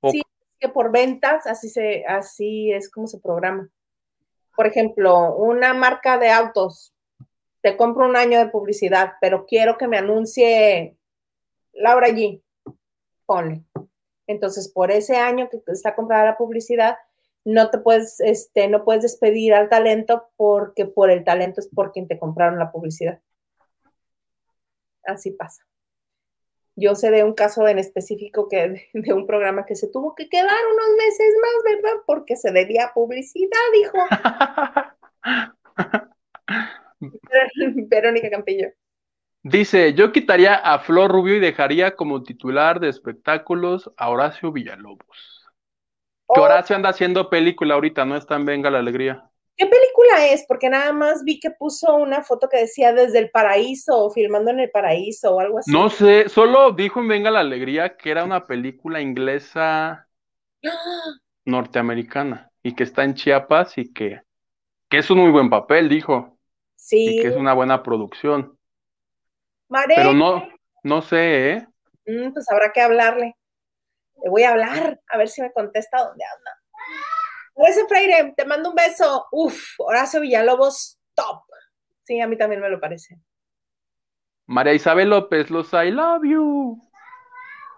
[0.00, 0.22] O- Sí,
[0.58, 3.68] que por ventas, así se, así es como se programa.
[4.56, 6.94] Por ejemplo, una marca de autos,
[7.60, 10.96] te compro un año de publicidad, pero quiero que me anuncie
[11.72, 12.42] Laura G.
[13.26, 13.64] Ponle.
[14.26, 16.96] Entonces, por ese año que está comprada la publicidad,
[17.44, 21.92] no te puedes, este, no puedes despedir al talento porque por el talento es por
[21.92, 23.20] quien te compraron la publicidad.
[25.04, 25.64] Así pasa.
[26.76, 30.28] Yo sé de un caso en específico que de, un programa que se tuvo que
[30.28, 32.02] quedar unos meses más, ¿verdad?
[32.06, 33.98] Porque se debía publicidad, dijo
[37.88, 38.68] Verónica Campillo.
[39.42, 45.46] Dice, yo quitaría a Flor Rubio y dejaría como titular de espectáculos a Horacio Villalobos.
[46.28, 49.30] Que Oh, Horacio anda haciendo película ahorita, no está en Venga la Alegría.
[49.56, 50.44] ¿Qué película es?
[50.46, 54.50] Porque nada más vi que puso una foto que decía desde el paraíso o filmando
[54.50, 55.72] en el paraíso o algo así.
[55.72, 60.06] No sé, solo dijo en Venga la Alegría que era una película inglesa
[61.46, 64.20] norteamericana y que está en Chiapas y que,
[64.90, 66.38] que es un muy buen papel, dijo,
[66.74, 68.58] y Sí, que es una buena producción.
[69.68, 70.46] Mare, Pero no,
[70.82, 71.66] no sé, ¿eh?
[72.06, 73.36] mm, pues habrá que hablarle.
[74.22, 76.60] Le voy a hablar, a ver si me contesta dónde anda.
[77.56, 79.26] Parece Freire, te mando un beso.
[79.32, 81.42] Uf, Horacio Villalobos, top.
[82.04, 83.18] Sí, a mí también me lo parece.
[84.46, 86.78] María Isabel López, los I love you.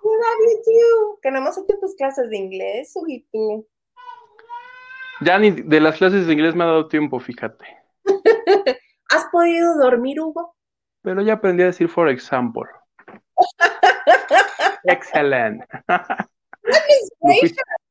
[0.03, 1.21] I love you.
[1.23, 3.67] Que no hemos hecho tus clases de inglés, y tú.
[5.21, 7.65] Ya ni de las clases de inglés me ha dado tiempo, fíjate.
[9.11, 10.57] ¿Has podido dormir, Hugo?
[11.03, 12.65] Pero ya aprendí a decir for example.
[14.85, 15.65] Excelente.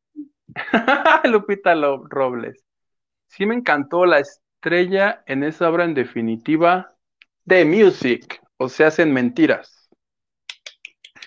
[1.26, 2.64] Lupita, Lo- Robles.
[3.28, 6.95] Sí me encantó la estrella en esa obra en definitiva
[7.45, 9.89] de music, o se hacen mentiras.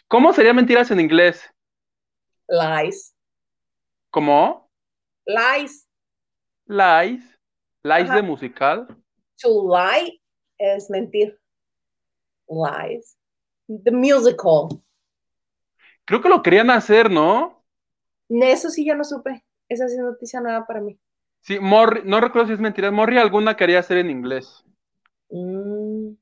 [0.08, 1.48] ¿Cómo sería mentiras en inglés?
[2.48, 3.14] Lies.
[4.10, 4.68] ¿Cómo?
[5.26, 5.86] Lies.
[6.66, 7.22] Lies.
[7.82, 8.16] Lies Ajá.
[8.16, 8.86] de musical.
[9.40, 10.20] To lie
[10.58, 11.38] es mentir.
[12.48, 13.16] Lies.
[13.68, 14.82] The musical.
[16.04, 17.59] Creo que lo querían hacer, ¿no?
[18.30, 19.44] Eso sí yo no supe.
[19.68, 20.98] Esa sí es noticia nueva para mí.
[21.40, 22.90] Sí, Morri, no recuerdo si es mentira.
[22.90, 24.64] Morri alguna quería hacer en inglés.
[25.30, 26.14] Mm.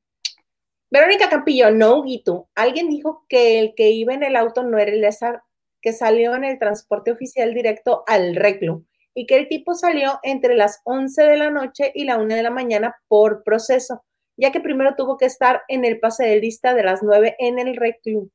[0.91, 2.49] Verónica Campillo, no, Guito.
[2.55, 5.45] Alguien dijo que el que iba en el auto no era el esa
[5.83, 8.85] que salió en el transporte oficial directo al reclu
[9.15, 12.43] y que el tipo salió entre las 11 de la noche y la 1 de
[12.43, 14.05] la mañana por proceso,
[14.37, 17.59] ya que primero tuvo que estar en el pase de lista de las 9 en
[17.59, 18.31] el reclu.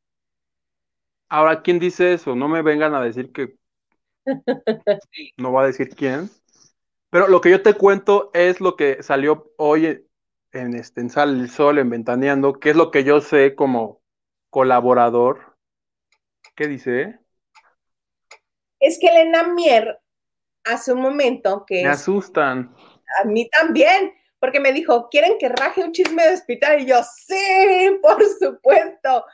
[1.29, 2.35] Ahora, ¿quién dice eso?
[2.35, 3.55] No me vengan a decir que
[5.37, 6.29] no va a decir quién.
[7.09, 10.07] Pero lo que yo te cuento es lo que salió hoy
[10.51, 14.01] en, este, en Sal el Sol, en Ventaneando, que es lo que yo sé como
[14.49, 15.55] colaborador.
[16.55, 17.19] ¿Qué dice?
[18.79, 19.99] Es que Elena Mier
[20.63, 22.75] hace un momento que Me asustan.
[23.21, 26.81] a mí también, porque me dijo, ¿quieren que raje un chisme de hospital?
[26.81, 29.25] Y yo, sí, por supuesto.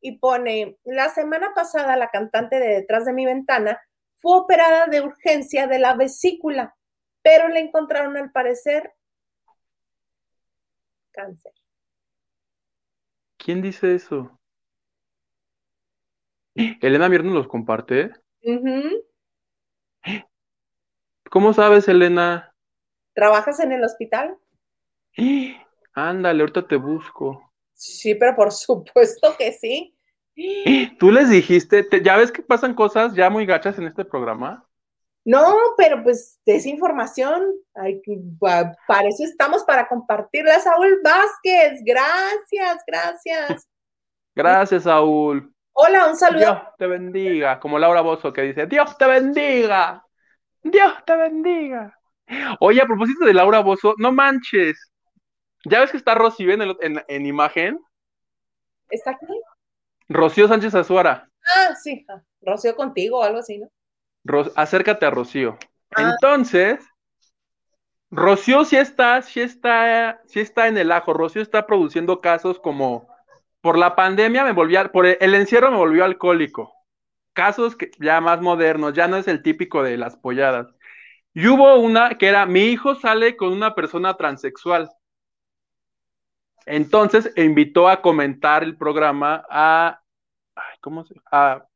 [0.00, 3.80] Y pone, la semana pasada la cantante de Detrás de mi ventana
[4.24, 6.74] fue operada de urgencia de la vesícula,
[7.20, 8.94] pero le encontraron al parecer
[11.12, 11.52] cáncer.
[13.36, 14.40] ¿Quién dice eso?
[16.54, 18.12] Elena Mier nos los comparte.
[21.30, 22.56] ¿Cómo sabes, Elena?
[23.12, 24.38] ¿Trabajas en el hospital?
[25.92, 27.52] Ándale, ahorita te busco.
[27.74, 29.93] Sí, pero por supuesto que sí.
[30.98, 31.82] ¿Tú les dijiste?
[31.84, 34.66] te- ¿Ya ves que pasan cosas ya muy gachas en este programa?
[35.24, 36.38] No, pero pues.
[37.74, 40.60] Ay, que- pa- para eso estamos, para compartirla.
[40.60, 43.68] Saúl Vázquez, gracias, gracias.
[44.36, 45.54] Gracias, Saúl.
[45.72, 46.40] Hola, un saludo.
[46.40, 50.04] Dios te bendiga, como Laura Bozo que dice, Dios te bendiga,
[50.60, 51.96] Dios te bendiga.
[52.58, 54.90] Oye, a propósito de Laura Bozo, no manches.
[55.64, 57.78] ¿Ya ves que está Rocío en, el- en- en imagen?
[58.90, 59.26] ¿Está aquí?
[60.08, 61.28] Rocío Sánchez Azuara.
[61.56, 62.04] Ah, sí.
[62.08, 63.68] ah, Rocío contigo o algo así, ¿no?
[64.24, 65.58] Ro- acércate a Rocío.
[65.96, 66.10] Ah.
[66.12, 66.80] Entonces,
[68.10, 71.12] Rocío sí está, sí está, sí está en el ajo.
[71.12, 73.08] Rocío está produciendo casos como
[73.60, 76.72] por la pandemia me volví por el, el encierro me volvió alcohólico.
[77.32, 80.68] Casos que ya más modernos, ya no es el típico de las polladas.
[81.32, 84.90] Y hubo una que era mi hijo sale con una persona transexual.
[86.66, 90.00] Entonces invitó a comentar el programa a
[90.54, 91.14] ay, ¿cómo se?
[91.30, 91.66] A,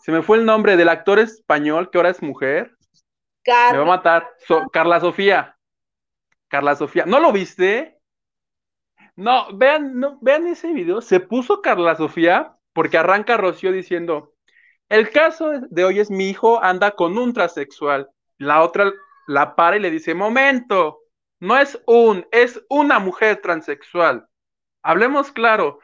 [0.00, 2.76] se me fue el nombre del actor español que ahora es mujer.
[3.72, 4.28] Me va a matar.
[4.46, 5.56] So- Carla Sofía.
[6.48, 7.04] Carla Sofía.
[7.06, 7.98] ¿No lo viste?
[9.16, 11.00] No, vean, no, vean ese video.
[11.00, 14.34] Se puso Carla Sofía porque arranca Rocío diciendo,
[14.88, 18.10] el caso de hoy es mi hijo anda con un transexual.
[18.38, 18.92] La otra
[19.26, 21.00] la para y le dice, momento,
[21.40, 24.26] no es un, es una mujer transexual.
[24.82, 25.80] Hablemos claro.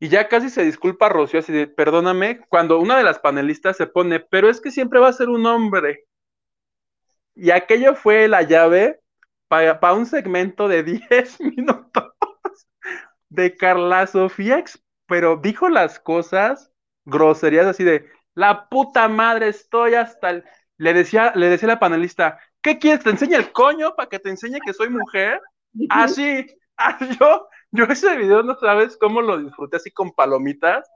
[0.00, 3.86] Y ya casi se disculpa Rocío, así de, perdóname, cuando una de las panelistas se
[3.86, 6.04] pone, pero es que siempre va a ser un hombre.
[7.34, 9.00] Y aquello fue la llave
[9.48, 12.12] para, un segmento de 10 minutos
[13.28, 14.62] de Carla Sofía,
[15.06, 16.70] pero dijo las cosas
[17.04, 20.44] groserías así de, la puta madre, estoy hasta el...
[20.76, 22.38] Le decía, le decía la panelista,
[22.68, 23.02] ¿qué quieres?
[23.02, 25.40] ¿Te enseña el coño para que te enseñe que soy mujer?
[25.88, 26.46] Así,
[26.76, 30.86] así yo, yo ese video no sabes cómo lo disfruté así con palomitas,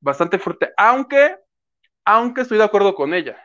[0.00, 1.36] bastante fuerte, aunque,
[2.04, 3.36] aunque estoy de acuerdo con ella.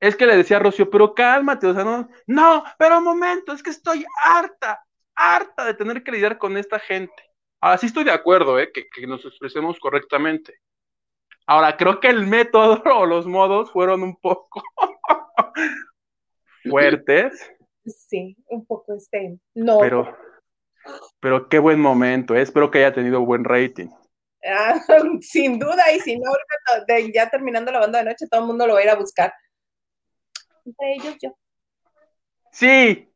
[0.00, 3.52] Es que le decía a Rocío, pero cálmate, o sea, no, no, pero un momento,
[3.52, 4.82] es que estoy harta,
[5.14, 7.22] harta de tener que lidiar con esta gente.
[7.60, 8.72] Así estoy de acuerdo, ¿eh?
[8.72, 10.60] que, que nos expresemos correctamente.
[11.46, 14.62] Ahora, creo que el método o los modos fueron un poco
[16.68, 17.50] fuertes.
[17.84, 19.38] Sí, un poco este.
[19.54, 19.78] No.
[19.80, 20.16] Pero,
[21.20, 22.42] pero qué buen momento, ¿eh?
[22.42, 23.88] espero que haya tenido buen rating.
[24.44, 24.80] Ah,
[25.20, 26.30] sin duda, y si no,
[27.12, 29.32] ya terminando la banda de noche, todo el mundo lo va a ir a buscar.
[30.64, 31.36] Entre ellos yo.
[32.52, 33.08] Sí.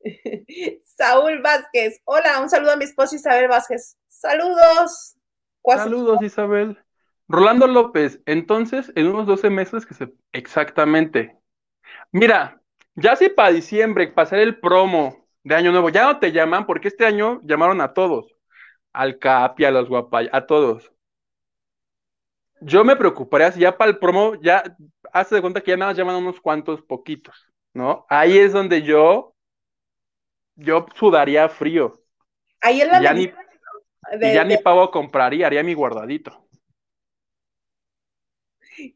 [0.84, 2.00] Saúl Vázquez.
[2.04, 3.96] Hola, un saludo a mi esposa Isabel Vázquez.
[4.08, 5.16] Saludos.
[5.64, 6.78] Saludos, Isabel.
[7.28, 10.14] Rolando López, entonces, en unos 12 meses que se...
[10.32, 11.38] Exactamente.
[12.10, 12.57] Mira,
[13.00, 16.88] ya si para diciembre pasar el promo de Año Nuevo, ya no te llaman, porque
[16.88, 18.34] este año llamaron a todos.
[18.92, 20.92] Al Capi, a los Guapay, a todos.
[22.60, 24.64] Yo me preocuparía si ya para el promo, ya
[25.12, 28.04] hace de cuenta que ya nada más llaman a unos cuantos poquitos, ¿no?
[28.08, 29.34] Ahí es donde yo,
[30.56, 31.92] yo sudaría frío.
[32.60, 33.32] Ahí es la ya ni,
[34.20, 36.48] ya ni pavo compraría, haría mi guardadito.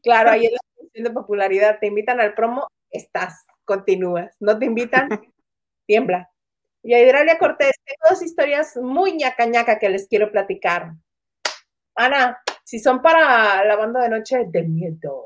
[0.01, 1.79] Claro, ahí es la cuestión de popularidad.
[1.79, 4.35] Te invitan al promo, estás, continúas.
[4.39, 5.09] No te invitan,
[5.87, 6.29] tiembla.
[6.83, 10.93] Y a Hidralia Cortés, tengo dos historias muy ñaca ñaca que les quiero platicar.
[11.95, 15.25] Ana, si son para lavando de noche, de miedo.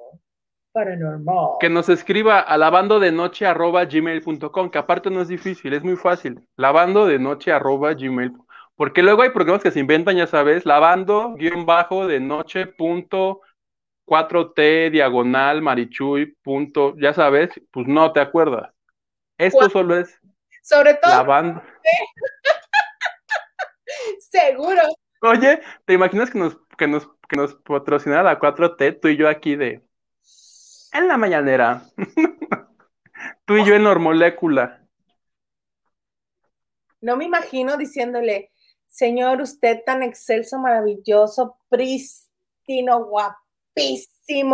[0.72, 1.56] Paranormal.
[1.60, 5.84] Que nos escriba a lavando de noche arroba gmail.com, que aparte no es difícil, es
[5.84, 6.42] muy fácil.
[6.56, 8.34] Lavando de noche arroba gmail.
[8.76, 13.42] Porque luego hay programas que se inventan, ya sabes, lavando guion bajo de noche punto
[14.08, 18.74] 4T, diagonal, marichuy, punto, ya sabes, pues no te acuerdas.
[19.38, 20.18] Esto solo es
[20.64, 21.64] sobre todo la banda.
[24.20, 24.82] Seguro.
[25.22, 29.28] Oye, ¿te imaginas que nos, que nos, que nos patrocinara la 4T, tú y yo
[29.28, 29.84] aquí de
[30.94, 31.84] en la mañanera?
[33.46, 34.84] tú y yo en Normolécula.
[37.02, 38.52] No me imagino diciéndole,
[38.88, 43.47] señor, usted tan excelso, maravilloso, prístino, guapo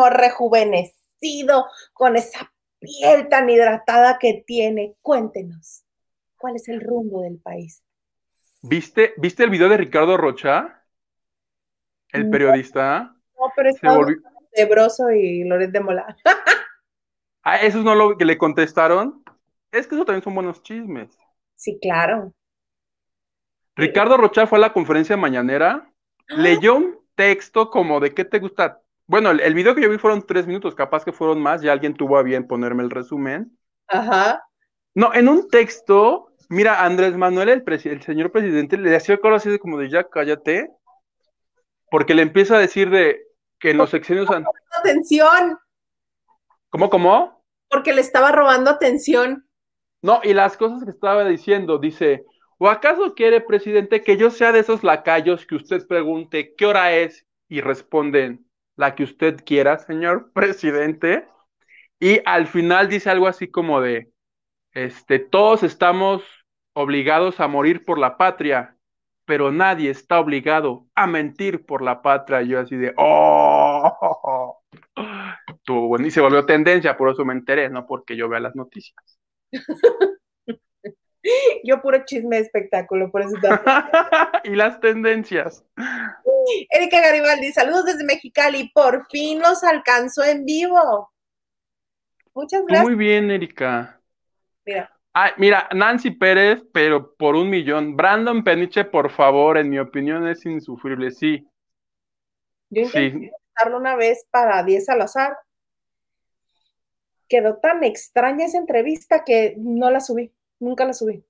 [0.10, 4.96] rejuvenecido, con esa piel tan hidratada que tiene.
[5.02, 5.84] Cuéntenos,
[6.38, 7.84] ¿cuál es el rumbo del país?
[8.62, 10.84] ¿Viste, ¿viste el video de Ricardo Rocha?
[12.10, 13.16] El periodista.
[13.38, 13.98] No, pero está
[14.56, 16.16] de Broso y Loret de Mola.
[17.44, 19.24] ah, eso no lo que le contestaron.
[19.72, 21.18] Es que eso también son buenos chismes.
[21.56, 22.32] Sí, claro.
[23.76, 25.92] Ricardo Rocha fue a la conferencia mañanera,
[26.30, 26.36] ¡Ah!
[26.38, 30.26] leyó un texto como de qué te gusta bueno, el, video que yo vi fueron
[30.26, 33.58] tres minutos, capaz que fueron más, ya alguien tuvo a bien ponerme el resumen.
[33.88, 34.44] Ajá.
[34.96, 39.50] No, en un texto, mira, Andrés Manuel, el, el señor presidente, le hacía algo así
[39.50, 40.70] de como de ya cállate,
[41.92, 43.22] porque le empieza a decir de
[43.60, 44.30] que en los sexenios...
[44.80, 45.60] Atención.
[46.70, 47.44] ¿Cómo, cómo?
[47.70, 49.48] Porque le estaba robando atención.
[50.02, 52.26] No, y las cosas que estaba diciendo, dice,
[52.58, 56.94] ¿o acaso quiere, presidente, que yo sea de esos lacayos que usted pregunte qué hora
[56.94, 58.46] es y responden
[58.76, 61.28] la que usted quiera, señor presidente.
[62.00, 64.12] Y al final dice algo así como de,
[64.74, 66.24] este, todos estamos
[66.74, 68.78] obligados a morir por la patria,
[69.26, 72.42] pero nadie está obligado a mentir por la patria.
[72.42, 74.60] yo así de, oh,
[76.00, 78.96] y se volvió tendencia, por eso me enteré, no porque yo vea las noticias.
[81.64, 83.36] Yo puro chisme de espectáculo, por eso.
[84.44, 85.66] y las tendencias.
[86.70, 88.70] Erika Garibaldi, saludos desde Mexicali.
[88.74, 91.12] Por fin los alcanzó en vivo.
[92.34, 92.86] Muchas gracias.
[92.86, 94.02] Muy bien, Erika.
[94.66, 94.92] Mira.
[95.38, 97.96] mira, Nancy Pérez, pero por un millón.
[97.96, 101.48] Brandon Peniche, por favor, en mi opinión es insufrible, sí.
[102.70, 103.72] Yo intenté sí.
[103.72, 105.38] una vez para 10 al azar.
[107.30, 110.32] Quedó tan extraña esa entrevista que no la subí,
[110.64, 111.24] nunca la subí.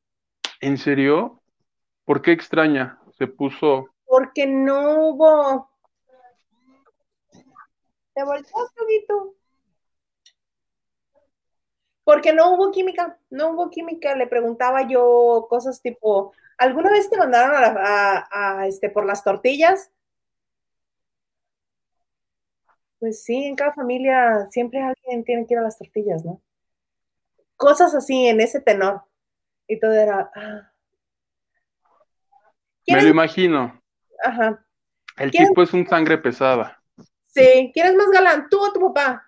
[0.62, 1.42] ¿En serio?
[2.06, 3.00] ¿Por qué extraña?
[3.18, 5.70] Se puso porque no hubo,
[8.14, 9.36] Te volteas, Huguito.
[12.04, 14.16] Porque no hubo química, no hubo química.
[14.16, 19.24] Le preguntaba yo cosas tipo, ¿alguna vez te mandaron a, a- a, este, por las
[19.24, 19.90] tortillas?
[23.00, 26.42] Pues sí, en cada familia siempre alguien tiene que ir a las tortillas, ¿no?
[27.56, 29.04] Cosas así, en ese tenor.
[29.74, 30.72] Y todo era, ah.
[31.82, 31.90] Me
[32.86, 33.04] ¿Quieres?
[33.06, 33.82] lo imagino.
[34.24, 34.64] Ajá.
[35.18, 36.80] El ¿Quién- tipo es un sangre pesada.
[37.28, 38.48] Sí, ¿quieres más galán?
[38.50, 39.26] ¿Tú o tu papá?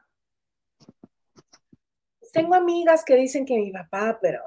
[2.32, 4.44] Tengo amigas que dicen que mi papá, pero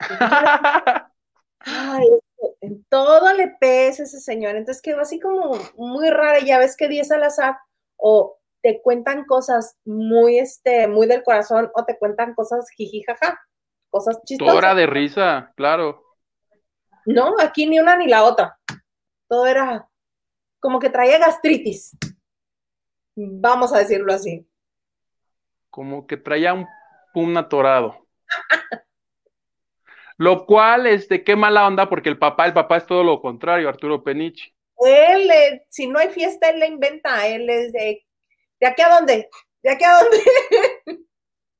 [1.60, 2.06] ay,
[2.62, 4.56] en todo le pesa ese señor.
[4.56, 6.40] Entonces quedó así como muy rara.
[6.40, 7.58] Ya ves que di es al azar
[7.96, 13.38] o te cuentan cosas muy, este, muy del corazón o te cuentan cosas jiji, jaja,
[13.90, 14.56] cosas Todo chistosas.
[14.56, 16.04] era de risa, claro.
[17.06, 18.58] No, aquí ni una ni la otra.
[19.28, 19.88] Todo era
[20.60, 21.96] como que traía gastritis.
[23.16, 24.46] Vamos a decirlo así.
[25.70, 26.66] Como que traía un
[27.12, 28.06] pum atorado.
[30.16, 33.70] Lo cual, este, qué mala onda, porque el papá, el papá es todo lo contrario,
[33.70, 34.54] Arturo Peniche.
[34.76, 37.26] Él, eh, si no hay fiesta, él la inventa.
[37.26, 38.06] Él es de,
[38.60, 39.30] ¿de aquí a dónde?
[39.62, 40.18] ¿De aquí a dónde?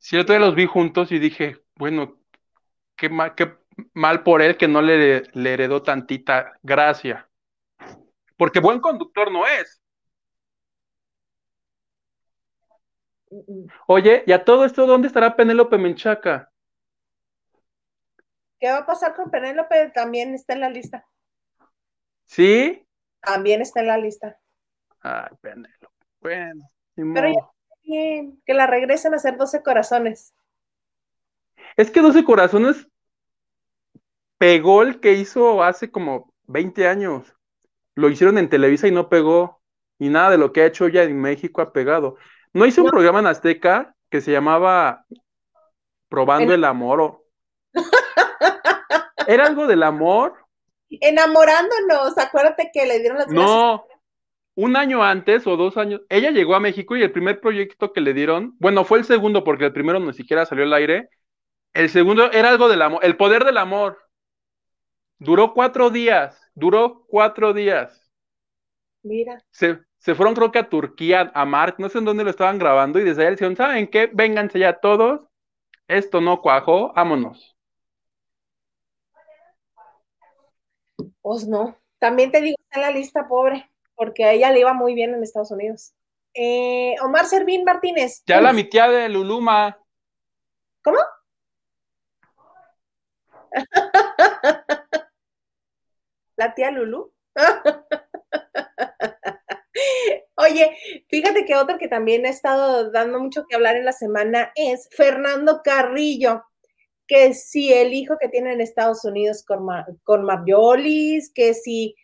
[0.02, 2.19] Sí, otro día los vi juntos y dije, bueno,
[3.00, 3.56] qué mal, qué
[3.94, 7.28] mal por él que no le, le heredó tantita gracia.
[8.36, 9.80] Porque buen conductor no es.
[13.86, 16.52] Oye, ¿y a todo esto dónde estará Penélope Menchaca?
[18.58, 19.90] ¿Qué va a pasar con Penélope?
[19.94, 21.06] También está en la lista.
[22.26, 22.86] ¿Sí?
[23.20, 24.38] También está en la lista.
[25.00, 25.86] Ay, Penélope.
[26.20, 27.54] Bueno, Pero modo.
[27.82, 30.34] Bien, que la regresen a hacer 12 corazones.
[31.76, 32.89] Es que 12 Corazones
[34.40, 37.36] pegó el que hizo hace como 20 años.
[37.94, 39.60] Lo hicieron en Televisa y no pegó.
[39.98, 42.16] Y nada de lo que ha hecho ella en México ha pegado.
[42.54, 42.92] ¿No hizo un No.
[42.92, 45.04] programa en Azteca que se llamaba
[46.08, 47.00] Probando El- el Amor?
[47.02, 47.24] o-
[49.26, 50.34] ¿Era algo del amor?
[50.88, 53.46] Enamorándonos, acuérdate que le dieron las gracias.
[53.46, 53.84] No.
[54.56, 58.00] Un año antes o dos años, ella llegó a México y el primer proyecto que
[58.00, 61.10] le dieron, bueno, fue el segundo porque el primero ni siquiera salió al aire.
[61.74, 63.98] El segundo era algo del amor, el poder del amor.
[65.20, 68.10] Duró cuatro días, duró cuatro días.
[69.02, 72.30] Mira, Se, se fueron creo que a Turquía, a Mark, no sé en dónde lo
[72.30, 74.10] estaban grabando y desde le dijeron, ¿saben qué?
[74.12, 75.26] Vénganse ya todos,
[75.88, 77.56] esto no cuajó, vámonos.
[81.22, 81.76] pues no.
[81.98, 85.14] También te digo, está en la lista, pobre, porque a ella le iba muy bien
[85.14, 85.92] en Estados Unidos.
[86.32, 88.22] Eh, Omar Servín Martínez.
[88.26, 89.78] Ya la mi tía de Luluma,
[90.82, 90.98] ¿Cómo?
[96.40, 97.12] La tía Lulu.
[100.36, 100.76] Oye,
[101.08, 104.88] fíjate que otro que también ha estado dando mucho que hablar en la semana es
[104.92, 106.42] Fernando Carrillo,
[107.06, 110.26] que si el hijo que tiene en Estados Unidos con, Ma- con
[111.34, 111.94] que si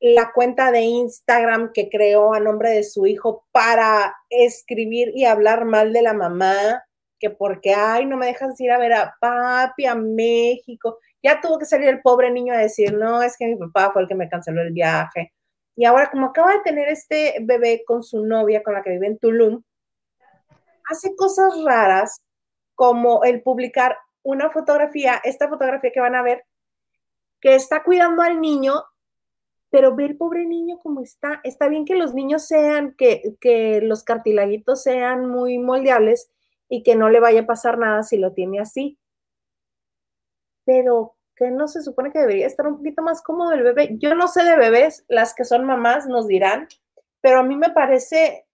[0.00, 5.64] la cuenta de Instagram que creó a nombre de su hijo para escribir y hablar
[5.64, 6.84] mal de la mamá,
[7.18, 10.98] que porque, ay, no me dejas ir a ver a papi a México.
[11.22, 14.02] Ya tuvo que salir el pobre niño a decir, no, es que mi papá fue
[14.02, 15.32] el que me canceló el viaje.
[15.76, 19.06] Y ahora, como acaba de tener este bebé con su novia, con la que vive
[19.06, 19.62] en Tulum,
[20.90, 22.20] hace cosas raras
[22.74, 26.44] como el publicar una fotografía, esta fotografía que van a ver,
[27.40, 28.84] que está cuidando al niño,
[29.70, 31.40] pero ve el pobre niño como está.
[31.44, 36.30] Está bien que los niños sean, que, que los cartilaguitos sean muy moldeables
[36.68, 38.98] y que no le vaya a pasar nada si lo tiene así.
[40.64, 43.96] Pero que no se supone que debería estar un poquito más cómodo el bebé.
[43.98, 46.68] Yo no sé de bebés, las que son mamás nos dirán,
[47.20, 48.46] pero a mí me parece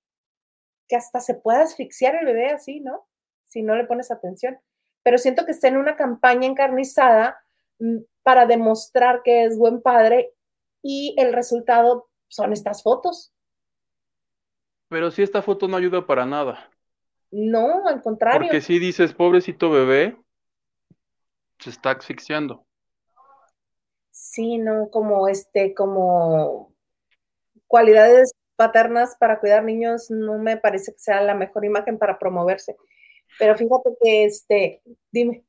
[0.88, 3.06] que hasta se puede asfixiar el bebé así, ¿no?
[3.44, 4.58] Si no le pones atención.
[5.02, 7.38] Pero siento que está en una campaña encarnizada
[7.78, 10.32] mm, para demostrar que es buen padre
[10.82, 13.32] y el resultado son estas fotos.
[14.88, 16.70] pero si esta foto no ayuda para nada.
[17.30, 18.40] No, al contrario.
[18.40, 20.16] Porque si dices, pobrecito bebé,
[21.58, 22.66] se está asfixiando.
[24.10, 26.74] Sí, no, como este, como
[27.68, 32.76] cualidades paternas para cuidar niños, no me parece que sea la mejor imagen para promoverse.
[33.38, 34.82] Pero fíjate que este,
[35.12, 35.44] dime,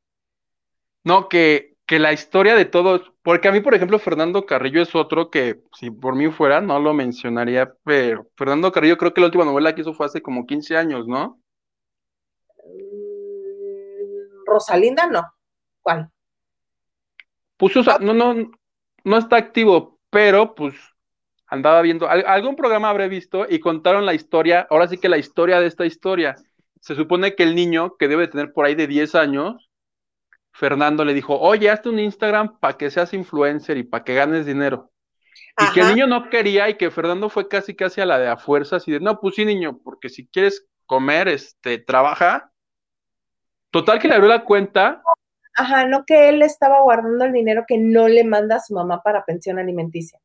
[1.04, 4.96] No, que, que la historia de todos, porque a mí, por ejemplo, Fernando Carrillo es
[4.96, 9.28] otro que, si por mí fuera, no lo mencionaría, pero Fernando Carrillo creo que la
[9.28, 11.42] última novela que hizo fue hace como 15 años, ¿no?
[12.66, 15.24] mm, Rosalinda no.
[15.82, 16.10] ¿Cuál?
[17.58, 18.36] Pues, o sea, no, no,
[19.04, 20.76] no está activo, pero pues
[21.48, 25.60] andaba viendo, algún programa habré visto y contaron la historia, ahora sí que la historia
[25.60, 26.36] de esta historia.
[26.80, 29.70] Se supone que el niño, que debe tener por ahí de 10 años,
[30.52, 34.46] Fernando le dijo, oye, hazte un Instagram para que seas influencer y para que ganes
[34.46, 34.92] dinero.
[35.58, 38.30] Y que el niño no quería y que Fernando fue casi casi a la de
[38.30, 42.52] a fuerzas y de, no, pues sí, niño, porque si quieres comer, este, trabaja.
[43.72, 45.02] Total que le abrió la cuenta.
[45.56, 49.02] Ajá, no que él estaba guardando el dinero que no le manda a su mamá
[49.02, 50.20] para pensión alimenticia.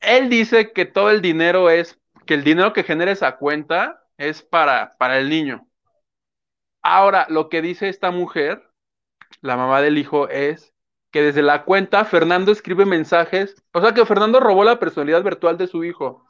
[0.00, 4.42] Él dice que todo el dinero es, que el dinero que genera esa cuenta es
[4.42, 5.66] para, para el niño.
[6.82, 8.62] Ahora, lo que dice esta mujer,
[9.42, 10.74] la mamá del hijo, es
[11.10, 15.58] que desde la cuenta Fernando escribe mensajes, o sea que Fernando robó la personalidad virtual
[15.58, 16.26] de su hijo.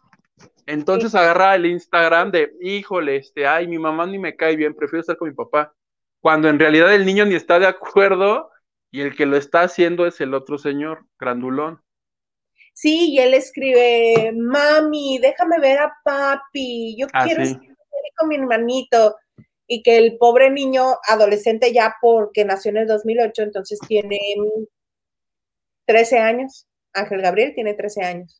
[0.66, 5.00] Entonces agarra el Instagram de, híjole, este, ay, mi mamá ni me cae bien, prefiero
[5.00, 5.74] estar con mi papá.
[6.20, 8.50] Cuando en realidad el niño ni está de acuerdo
[8.90, 11.82] y el que lo está haciendo es el otro señor, grandulón.
[12.74, 17.60] Sí, y él escribe, mami, déjame ver a papi, yo ah, quiero estar
[18.16, 19.16] con mi hermanito.
[19.66, 24.18] Y que el pobre niño, adolescente ya porque nació en el 2008, entonces tiene
[25.86, 26.66] 13 años.
[26.92, 28.39] Ángel Gabriel tiene 13 años.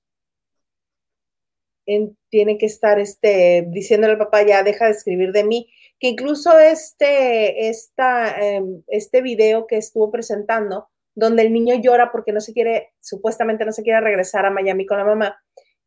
[2.29, 5.71] Tiene que estar este, diciéndole al papá, ya deja de escribir de mí.
[5.99, 12.33] Que incluso este, esta, em, este video que estuvo presentando, donde el niño llora porque
[12.33, 15.43] no se quiere, supuestamente no se quiere regresar a Miami con la mamá.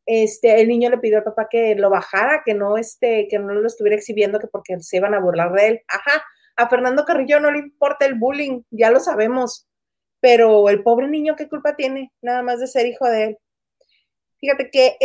[0.06, 3.54] Este, el niño le pidió al papá que lo bajara, que no, este, que no
[3.54, 5.82] lo estuviera exhibiendo, que porque se iban a burlar de él.
[5.88, 6.24] Ajá,
[6.56, 9.68] a Fernando Carrillo no le importa el bullying, ya lo sabemos,
[10.20, 12.12] pero el pobre niño, ¿qué culpa tiene?
[12.22, 13.38] Nada más de ser hijo de él.
[14.40, 14.98] Fíjate que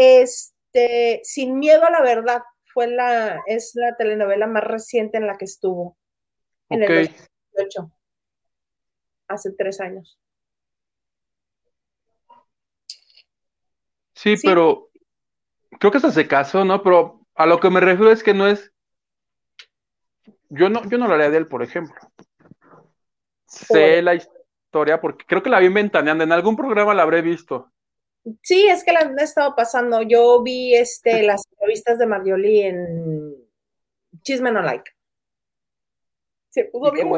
[0.72, 5.36] este, Sin Miedo a la Verdad fue la, es la telenovela más reciente en la
[5.36, 5.96] que estuvo.
[6.68, 7.92] En el 2018
[9.28, 10.18] hace tres años.
[14.14, 14.90] Sí, pero
[15.78, 16.82] creo que se hace caso, ¿no?
[16.82, 18.72] Pero a lo que me refiero es que no es.
[20.50, 21.94] Yo no, yo no lo haría de él, por ejemplo.
[23.46, 26.24] Sé la historia porque creo que la vi inventaneando.
[26.24, 27.70] En algún programa la habré visto.
[28.43, 30.03] Sí, es que la han estado pasando.
[30.03, 33.35] Yo vi este las entrevistas de Marjorie en
[34.22, 34.91] Chisme No Like.
[36.51, 37.09] Se pudo bien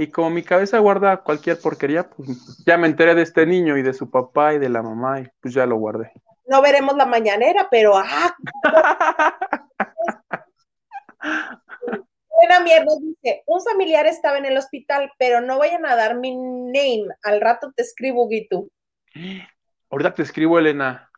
[0.00, 3.82] y como mi cabeza guarda cualquier porquería, pues ya me enteré de este niño y
[3.82, 6.10] de su papá y de la mamá y pues ya lo guardé.
[6.46, 8.34] No veremos la mañanera, pero ¡ah!
[12.30, 16.34] Buena mierda dice, un familiar estaba en el hospital, pero no vayan a dar mi
[16.34, 17.08] name.
[17.22, 18.70] Al rato te escribo, Gitu.
[19.90, 21.10] Ahorita te escribo, Elena.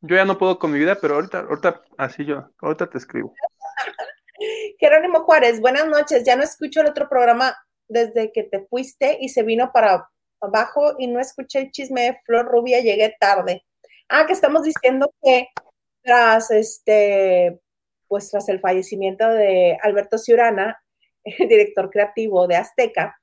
[0.00, 3.34] Yo ya no puedo con mi vida, pero ahorita, ahorita, así yo, ahorita te escribo.
[4.80, 6.24] Jerónimo Juárez, buenas noches.
[6.24, 7.54] Ya no escucho el otro programa
[7.86, 10.08] desde que te fuiste y se vino para
[10.40, 13.62] abajo y no escuché el chisme de Flor Rubia, llegué tarde.
[14.08, 15.48] Ah, que estamos diciendo que
[16.02, 17.60] tras este,
[18.08, 20.82] pues tras el fallecimiento de Alberto Ciurana,
[21.24, 23.19] el director creativo de Azteca,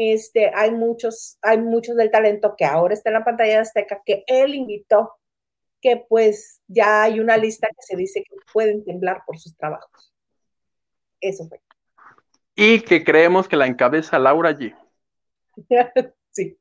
[0.00, 4.00] este, hay muchos, hay muchos del talento que ahora está en la pantalla de Azteca
[4.06, 5.18] que él invitó,
[5.80, 10.14] que pues ya hay una lista que se dice que pueden temblar por sus trabajos.
[11.20, 11.60] Eso fue.
[12.54, 14.72] Y que creemos que la encabeza Laura G.
[16.30, 16.56] sí.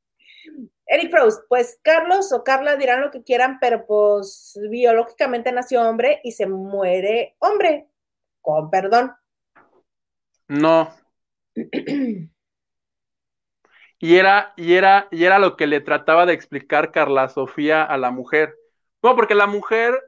[0.87, 6.21] Eric Frost, pues Carlos o Carla dirán lo que quieran, pero pues biológicamente nació hombre
[6.23, 7.87] y se muere hombre.
[8.41, 9.11] Con perdón.
[10.47, 10.91] No.
[13.99, 17.97] y era, y era, y era lo que le trataba de explicar Carla Sofía a
[17.97, 18.55] la mujer.
[19.01, 19.99] No, porque la mujer,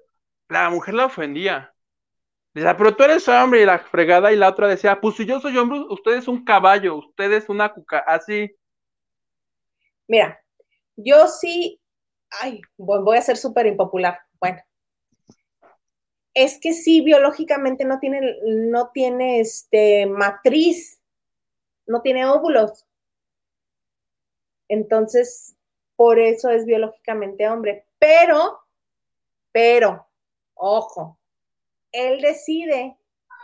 [0.48, 1.74] la mujer la ofendía.
[2.54, 5.40] Decía, pero tú eres hombre y la fregada y la otra decía, pues si yo
[5.40, 8.56] soy hombre, usted es un caballo, usted es una cuca, así.
[10.08, 10.40] Mira,
[10.96, 11.80] yo sí,
[12.42, 14.20] ay, voy a ser súper impopular.
[14.40, 14.60] Bueno,
[16.34, 21.00] es que sí, biológicamente no tiene, no tiene este, matriz,
[21.86, 22.86] no tiene óvulos.
[24.70, 25.58] Entonces,
[25.96, 27.86] por eso es biológicamente hombre.
[28.00, 28.62] Pero,
[29.52, 30.08] pero,
[30.54, 31.20] ojo,
[31.92, 32.98] él decide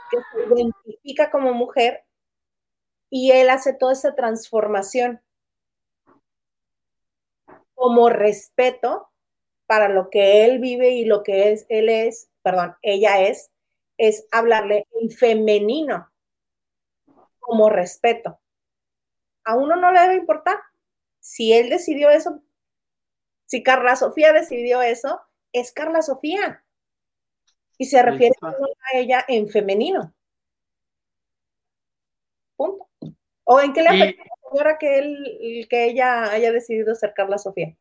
[0.09, 2.05] que se identifica como mujer
[3.09, 5.21] y él hace toda esa transformación
[7.73, 9.09] como respeto
[9.67, 13.51] para lo que él vive y lo que es, él es, perdón, ella es,
[13.97, 16.11] es hablarle en femenino
[17.39, 18.39] como respeto.
[19.43, 20.57] A uno no le debe importar.
[21.25, 22.43] Si él decidió eso,
[23.47, 25.19] si Carla Sofía decidió eso,
[25.51, 26.63] es Carla Sofía
[27.79, 30.13] y se refiere a ella en femenino.
[32.55, 32.87] Punto.
[33.43, 37.13] ¿O en qué le afecta a la señora que, él, que ella haya decidido ser
[37.15, 37.75] Carla Sofía?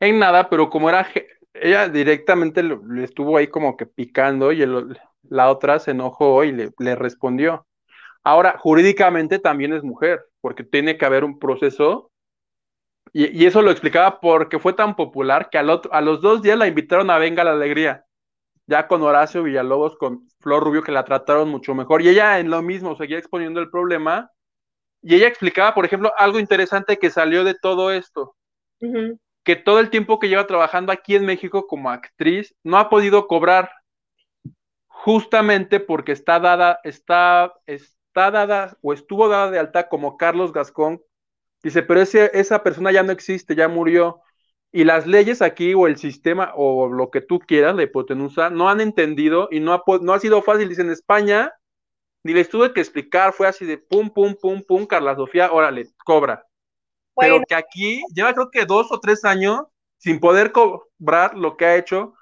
[0.00, 1.06] en nada, pero como era,
[1.54, 4.66] ella directamente le estuvo ahí como que picando y
[5.28, 7.68] la otra se enojó y le, respondió.
[8.24, 12.10] Ahora, jurídicamente también es mujer, porque tiene que haber un proceso
[13.12, 16.56] y, eso lo explicaba porque fue tan popular que al otro, a los dos días
[16.56, 18.04] la invitaron a Venga la Alegría,
[18.66, 22.02] ya con Horacio Villalobos, con Flor Rubio, que la trataron mucho mejor.
[22.02, 24.30] Y ella en lo mismo seguía exponiendo el problema.
[25.02, 28.36] Y ella explicaba, por ejemplo, algo interesante que salió de todo esto
[29.44, 33.26] que todo el tiempo que lleva trabajando aquí en México como actriz no ha podido
[33.26, 33.70] cobrar
[34.86, 37.52] justamente porque está dada, está,
[38.12, 41.02] está dada o estuvo dada de alta como Carlos Gascón.
[41.62, 44.20] Dice, pero ese, esa persona ya no existe, ya murió.
[44.70, 48.68] Y las leyes aquí o el sistema o lo que tú quieras, la hipotenusa, no
[48.68, 50.68] han entendido y no ha, no ha sido fácil.
[50.68, 51.52] Dice, en España,
[52.22, 55.88] ni les tuve que explicar, fue así de pum, pum, pum, pum, Carla Sofía, órale,
[56.04, 56.46] cobra.
[57.16, 59.62] Pero que aquí lleva creo que dos o tres años
[59.98, 62.14] sin poder cobrar lo que ha hecho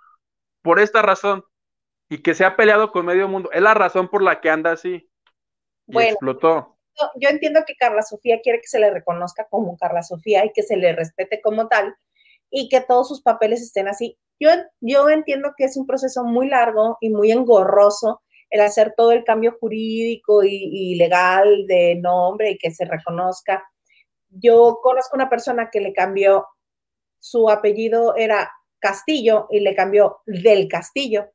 [0.63, 1.45] por esta razón
[2.09, 3.51] y que se ha peleado con medio mundo.
[3.53, 5.10] Es la razón por la que anda así.
[5.93, 6.77] Y explotó.
[7.17, 10.63] Yo entiendo que Carla Sofía quiere que se le reconozca como Carla Sofía y que
[10.63, 11.95] se le respete como tal
[12.51, 14.19] y que todos sus papeles estén así.
[14.39, 14.51] Yo,
[14.81, 19.25] yo entiendo que es un proceso muy largo y muy engorroso el hacer todo el
[19.25, 23.65] cambio jurídico y, y legal de nombre y que se reconozca
[24.31, 26.47] yo conozco una persona que le cambió,
[27.19, 31.31] su apellido era Castillo y le cambió del Castillo.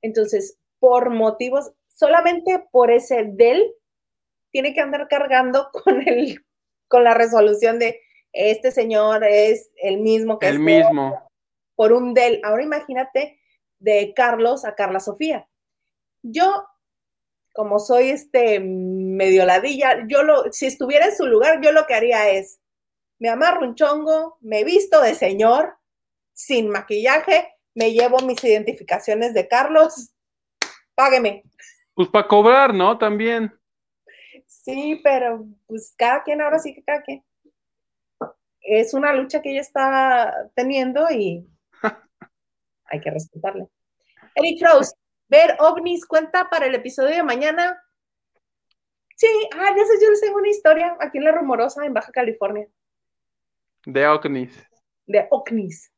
[0.00, 3.74] Entonces, por motivos, solamente por ese del,
[4.52, 6.44] tiene que andar cargando con el,
[6.88, 8.00] con la resolución de
[8.32, 11.28] este señor es el mismo que el mismo
[11.74, 12.40] por un del.
[12.44, 13.40] Ahora imagínate
[13.78, 15.48] de Carlos a Carla Sofía.
[16.22, 16.66] Yo
[17.52, 21.94] como soy este medio ladilla, yo lo, si estuviera en su lugar, yo lo que
[21.94, 22.60] haría es,
[23.18, 25.76] me amarro un chongo, me visto de señor,
[26.32, 30.14] sin maquillaje, me llevo mis identificaciones de Carlos,
[30.94, 31.44] págueme.
[31.94, 32.96] Pues para cobrar, ¿no?
[32.96, 33.52] También.
[34.62, 37.24] Sí, pero pues cada quien ahora sí que cada quien.
[38.60, 41.46] Es una lucha que ella está teniendo y
[42.84, 43.66] hay que respetarle.
[44.36, 44.96] Eric Frost,
[45.32, 47.82] Ver ovnis cuenta para el episodio de mañana.
[49.16, 52.12] Sí, ah, ya sé, yo les tengo una historia aquí en La Rumorosa, en Baja
[52.12, 52.68] California.
[53.86, 54.62] De ovnis.
[55.06, 55.90] De ovnis.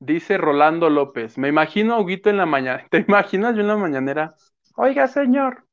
[0.00, 2.84] Dice Rolando López, me imagino a Huguito en la mañana.
[2.90, 4.34] ¿Te imaginas yo en la mañanera?
[4.74, 5.64] Oiga, señor,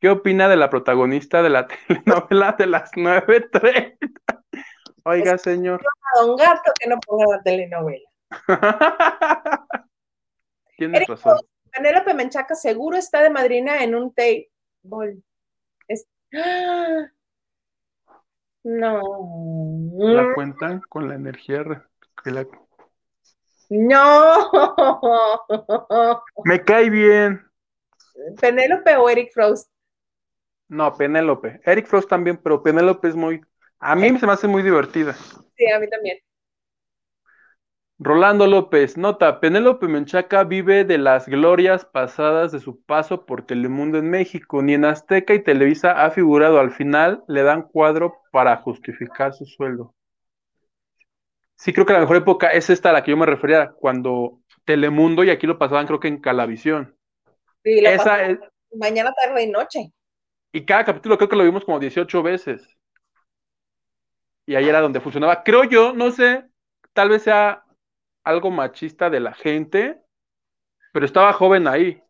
[0.00, 3.96] ¿qué opina de la protagonista de la telenovela de las 9.30?
[5.04, 5.80] Oiga, señor.
[5.82, 8.08] A don Gato que no ponga la telenovela.
[10.76, 11.38] Tienes razón.
[11.70, 15.22] Penélope Menchaca seguro está de madrina en un table.
[18.62, 19.00] No.
[19.98, 21.64] La cuentan con la energía
[23.68, 24.50] No.
[26.44, 27.46] Me cae bien.
[28.40, 29.70] ¿Penélope o Eric Frost?
[30.70, 31.60] No, Penélope.
[31.64, 33.40] Eric Frost también, pero Penélope es muy.
[33.80, 35.14] A mí se me hace muy divertida.
[35.56, 36.18] Sí, a mí también.
[37.98, 43.98] Rolando López, nota, Penélope Menchaca vive de las glorias pasadas de su paso por Telemundo
[43.98, 44.62] en México.
[44.62, 46.60] Ni en Azteca y Televisa ha figurado.
[46.60, 49.92] Al final le dan cuadro para justificar su sueldo.
[51.56, 54.38] Sí, creo que la mejor época es esta a la que yo me refería, cuando
[54.64, 56.96] Telemundo, y aquí lo pasaban creo que en Calavisión.
[57.64, 58.38] Sí, Esa es...
[58.72, 59.92] mañana, tarde y noche.
[60.52, 62.76] Y cada capítulo creo que lo vimos como 18 veces.
[64.46, 65.42] Y ahí era donde funcionaba.
[65.44, 66.44] Creo yo, no sé,
[66.92, 67.64] tal vez sea
[68.24, 70.00] algo machista de la gente,
[70.92, 72.02] pero estaba joven ahí.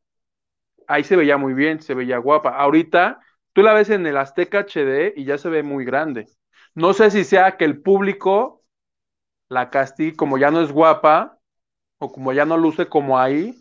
[0.87, 2.57] Ahí se veía muy bien, se veía guapa.
[2.57, 3.21] Ahorita
[3.53, 6.27] tú la ves en el Azteca HD y ya se ve muy grande.
[6.75, 8.65] No sé si sea que el público
[9.49, 11.39] la castigue como ya no es guapa
[11.99, 13.59] o como ya no luce como ahí.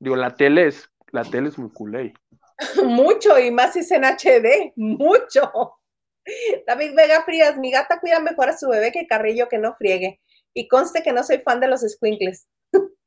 [0.00, 2.14] Digo, la tele es, la tele es muy culé.
[2.84, 5.78] Mucho, y más si es en HD, mucho.
[6.66, 10.20] David Vega Frías, mi gata cuida mejor a su bebé que Carrillo que no friegue.
[10.54, 12.48] Y conste que no soy fan de los squinkles.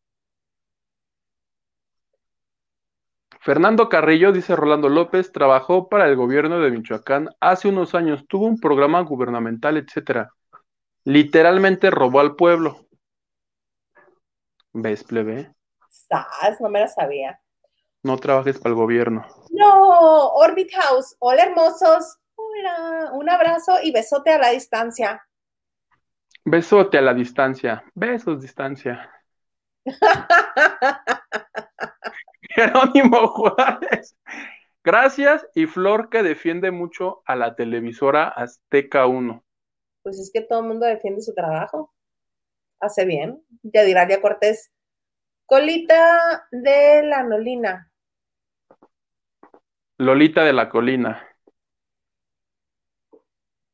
[3.41, 8.45] Fernando Carrillo, dice Rolando López, trabajó para el gobierno de Michoacán hace unos años, tuvo
[8.45, 10.31] un programa gubernamental, etcétera.
[11.03, 12.85] Literalmente robó al pueblo.
[14.73, 15.51] ¿Ves, plebe?
[15.89, 16.61] ¿Estás?
[16.61, 17.41] No me la sabía.
[18.03, 19.25] No trabajes para el gobierno.
[19.51, 21.15] No, Orbit House.
[21.19, 22.17] Hola, hermosos.
[22.35, 23.11] Hola.
[23.13, 25.23] Un abrazo y besote a la distancia.
[26.43, 27.83] Besote a la distancia.
[27.93, 29.11] Besos, distancia.
[32.41, 34.15] Jerónimo Juárez.
[34.83, 39.43] Gracias y Flor que defiende mucho a la televisora Azteca 1.
[40.01, 41.93] Pues es que todo el mundo defiende su trabajo.
[42.79, 43.43] Hace bien.
[43.61, 44.71] Ya dirá Díaz Cortés.
[45.45, 47.90] Colita de la Nolina.
[50.01, 51.27] Lolita de la colina.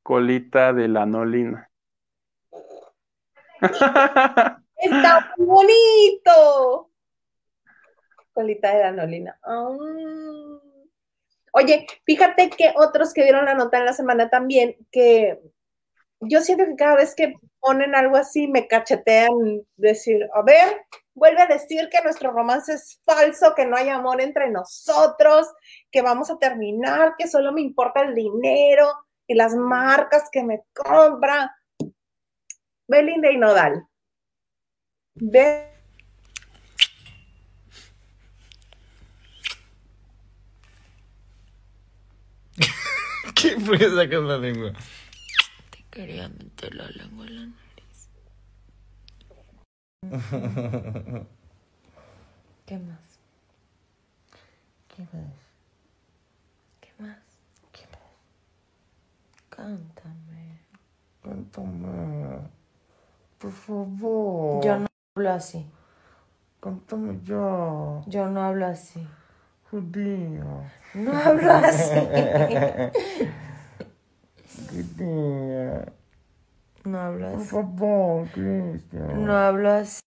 [0.03, 1.71] Colita de la nolina.
[4.75, 6.91] Está bonito.
[8.33, 9.39] Colita de la Nolina.
[9.41, 9.77] Ah.
[11.53, 15.39] Oye, fíjate que otros que dieron la nota en la semana también, que
[16.19, 20.85] yo siento que cada vez que ponen algo así me cachetean decir, a ver,
[21.17, 25.47] vuelve a decir que nuestro romance es falso, que no hay amor entre nosotros,
[25.91, 28.87] que vamos a terminar, que solo me importa el dinero
[29.25, 31.49] y las marcas que me compran.
[32.87, 33.87] Belinda y Nodal.
[35.15, 35.73] Ve.
[43.35, 44.71] ¿Qué fue sacas la lengua?
[45.71, 47.66] Te quería meter la lengua en la.
[50.01, 50.07] ¿Qué
[52.77, 53.19] más?
[54.87, 55.33] ¿Qué más?
[56.79, 57.17] ¿Qué más?
[57.71, 57.99] ¿Qué más?
[59.49, 60.59] Cántame.
[61.23, 62.39] Cántame.
[63.39, 64.63] Por favor.
[64.63, 65.65] Yo no hablo así.
[66.59, 68.01] Cántame ya.
[68.05, 69.07] Yo no hablo así.
[69.71, 70.71] Judía.
[70.93, 71.95] No hablo así.
[74.69, 75.91] Judía.
[76.87, 77.49] No hablo Por así.
[77.49, 79.25] favor, Cristian.
[79.25, 80.01] No hablo así.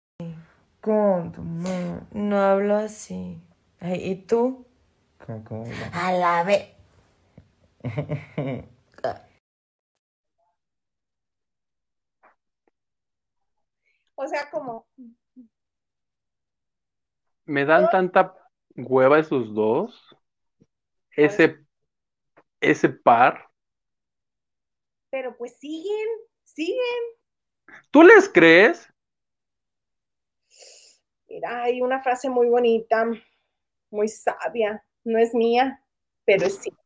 [0.79, 2.01] Cántame.
[2.11, 3.41] No hablo así.
[3.79, 4.67] Ay, ¿Y tú?
[5.93, 6.69] A la vez.
[14.15, 14.85] O sea, como,
[17.45, 18.35] Me dan tanta
[18.75, 20.15] hueva esos dos.
[21.11, 21.57] Ese,
[22.61, 23.49] ese par.
[25.09, 26.07] pero pues siguen,
[26.57, 27.03] siguen.
[27.91, 28.91] ¿Tú les crees?
[31.29, 33.05] Mira, hay una frase muy bonita,
[33.91, 34.83] muy sabia.
[35.03, 35.83] No es mía,
[36.25, 36.81] pero es cierta.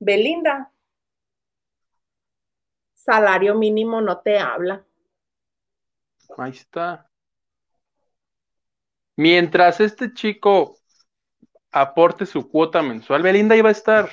[0.00, 0.72] Belinda,
[2.94, 4.84] salario mínimo no te habla.
[6.36, 7.08] Ahí está.
[9.16, 10.76] Mientras este chico
[11.70, 14.10] aporte su cuota mensual, Belinda iba a estar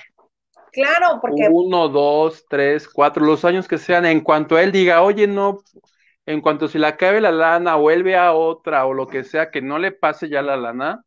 [0.72, 4.06] Claro, porque uno, dos, tres, cuatro, los años que sean.
[4.06, 5.60] En cuanto él diga, oye, no,
[6.26, 9.62] en cuanto se le acabe la lana, vuelve a otra o lo que sea, que
[9.62, 11.04] no le pase ya la lana.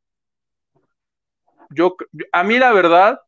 [1.70, 1.96] Yo,
[2.32, 3.20] a mí la verdad,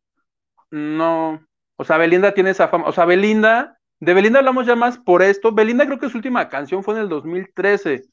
[0.71, 1.45] no.
[1.77, 2.87] O sea, Belinda tiene esa fama.
[2.87, 5.51] O sea, Belinda, de Belinda hablamos ya más por esto.
[5.51, 8.03] Belinda creo que su última canción fue en el 2013.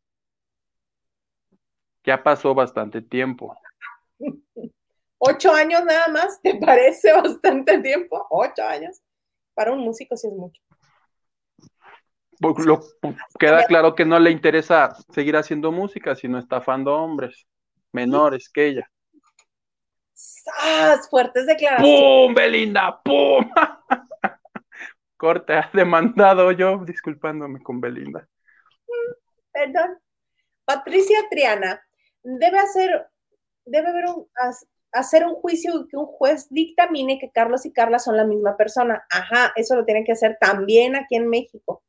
[2.04, 3.56] Ya pasó bastante tiempo.
[5.24, 8.26] ocho años nada más, ¿te parece bastante tiempo?
[8.30, 9.00] Ocho años.
[9.54, 10.60] Para un músico sí es mucho.
[12.64, 12.80] Lo,
[13.38, 17.46] queda claro que no le interesa seguir haciendo música, sino estafando hombres
[17.92, 18.90] menores que ella.
[20.12, 21.08] ¡Sas!
[21.08, 22.00] Fuertes declaraciones.
[22.00, 23.00] ¡Pum, Belinda!
[23.04, 23.48] ¡Pum!
[25.16, 28.26] Corte, ha demandado yo disculpándome con Belinda.
[29.52, 30.00] Perdón.
[30.64, 31.80] Patricia Triana,
[32.22, 33.06] debe hacer,
[33.64, 34.26] debe haber un,
[34.92, 38.56] hacer un juicio y que un juez dictamine que Carlos y Carla son la misma
[38.56, 39.04] persona.
[39.10, 41.82] Ajá, eso lo tienen que hacer también aquí en México.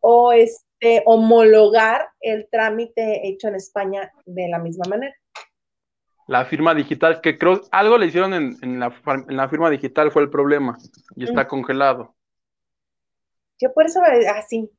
[0.00, 5.14] O este, homologar el trámite hecho en España de la misma manera.
[6.26, 9.68] La firma digital, que creo algo le hicieron en, en la, far- en la firma
[9.70, 10.78] digital, fue el problema.
[11.16, 12.14] Y está congelado.
[13.60, 14.00] Yo por eso,
[14.34, 14.70] así.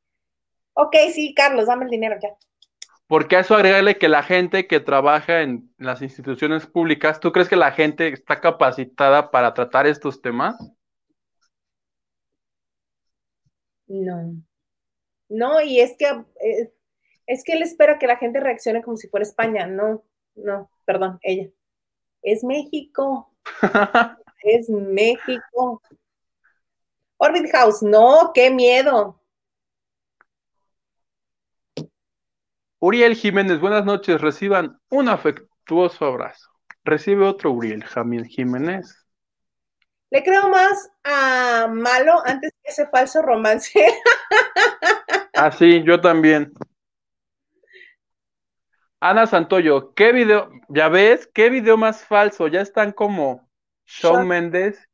[0.74, 2.30] ok, sí, Carlos, dame el dinero ya.
[3.08, 7.48] Porque a eso agregarle que la gente que trabaja en las instituciones públicas, ¿tú crees
[7.48, 10.56] que la gente está capacitada para tratar estos temas?
[13.88, 14.36] No.
[15.30, 16.74] No, y es que eh,
[17.28, 19.68] es que él espera que la gente reaccione como si fuera España.
[19.68, 20.04] No,
[20.36, 21.50] no, perdón, ella.
[22.22, 23.32] Es México,
[24.44, 25.82] es México.
[27.18, 29.20] Orbit House, no, qué miedo.
[32.80, 34.22] Uriel Jiménez, buenas noches.
[34.22, 36.50] Reciban un afectuoso abrazo.
[36.84, 39.06] Recibe otro Uriel Jamil Jiménez.
[40.12, 43.72] Le creo más a Malo antes que ese falso romance.
[45.38, 46.54] Ah, sí, yo también.
[49.02, 50.50] Ana Santoyo, ¿qué video?
[50.70, 51.30] ¿Ya ves?
[51.34, 52.48] ¿Qué video más falso?
[52.48, 53.46] Ya están como
[53.86, 54.88] Shawn Mendes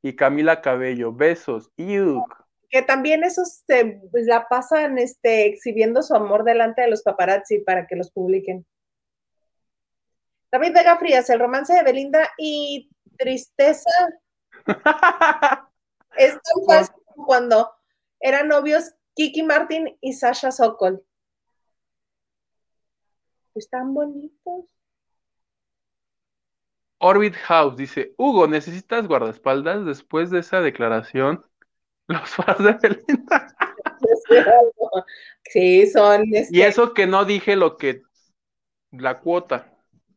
[0.00, 1.12] y Camila Cabello.
[1.12, 1.70] Besos.
[1.76, 2.41] Iuk.
[2.72, 7.58] Que también esos se pues, la pasan este, exhibiendo su amor delante de los paparazzi
[7.58, 8.66] para que los publiquen.
[10.50, 13.90] David Vega Frías, el romance de Belinda y Tristeza
[16.16, 17.70] es tan falso como cuando
[18.18, 21.04] eran novios Kiki Martin y Sasha Sokol.
[23.54, 24.64] Están bonitos.
[26.96, 31.44] Orbit House dice, Hugo, ¿necesitas guardaespaldas después de esa declaración?
[32.08, 33.54] Los fans de Belinda.
[35.44, 36.24] Sí, son.
[36.26, 38.02] Y este, eso que no dije lo que
[38.90, 39.72] la cuota.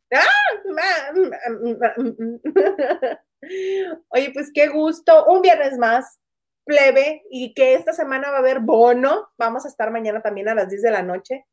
[4.09, 5.25] Oye, pues qué gusto.
[5.25, 6.19] Un viernes más,
[6.63, 9.29] plebe, y que esta semana va a haber bono.
[9.37, 11.45] Vamos a estar mañana también a las 10 de la noche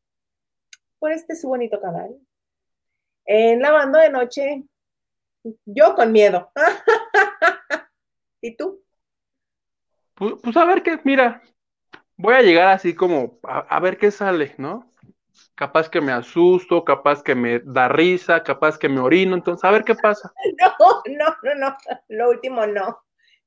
[0.99, 2.17] por este su bonito canal.
[3.25, 4.65] En Lavando de Noche,
[5.65, 6.51] yo con miedo.
[8.41, 8.82] ¿Y tú?
[10.23, 11.43] Pues, pues a ver qué, mira,
[12.17, 14.95] voy a llegar así como a, a ver qué sale, ¿no?
[15.57, 19.73] Capaz que me asusto, capaz que me da risa, capaz que me orino, entonces a
[19.73, 20.33] ver qué pasa.
[20.61, 21.77] No, no, no, no.
[22.07, 23.01] Lo último no.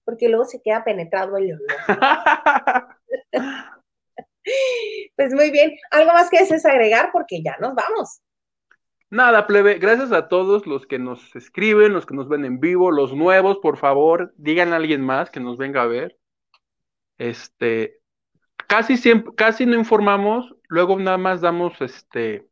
[0.03, 1.61] Porque luego se queda penetrado el olor.
[5.15, 5.76] Pues muy bien.
[5.91, 7.10] ¿Algo más que desees agregar?
[7.14, 8.22] Porque ya nos vamos.
[9.10, 12.91] Nada, plebe, gracias a todos los que nos escriben, los que nos ven en vivo,
[12.91, 16.19] los nuevos, por favor, digan a alguien más que nos venga a ver.
[17.18, 18.00] Este,
[18.68, 22.48] casi siempre, casi no informamos, luego nada más damos este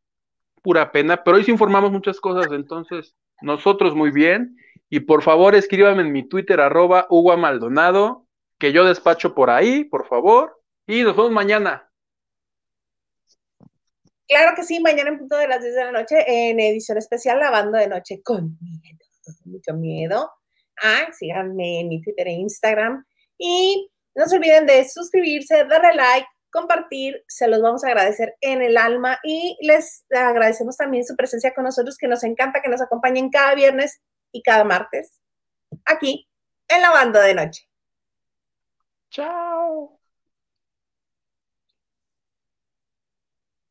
[0.62, 4.56] pura pena, pero hoy sí informamos muchas cosas, entonces nosotros muy bien.
[4.88, 8.26] Y por favor, escríbame en mi Twitter, arroba Hugo Maldonado,
[8.58, 10.60] que yo despacho por ahí, por favor.
[10.86, 11.90] Y nos vemos mañana.
[14.26, 17.40] Claro que sí, mañana en punto de las 10 de la noche en edición especial
[17.40, 19.04] Lavando de Noche con miedo,
[19.44, 20.30] mucho miedo.
[20.82, 23.04] Ah, síganme en mi Twitter e Instagram.
[23.36, 28.62] Y no se olviden de suscribirse, darle like, compartir, se los vamos a agradecer en
[28.62, 32.80] el alma y les agradecemos también su presencia con nosotros, que nos encanta que nos
[32.80, 34.00] acompañen cada viernes
[34.30, 35.20] y cada martes
[35.84, 36.28] aquí
[36.68, 37.68] en Lavando de Noche.
[39.10, 40.03] Chao.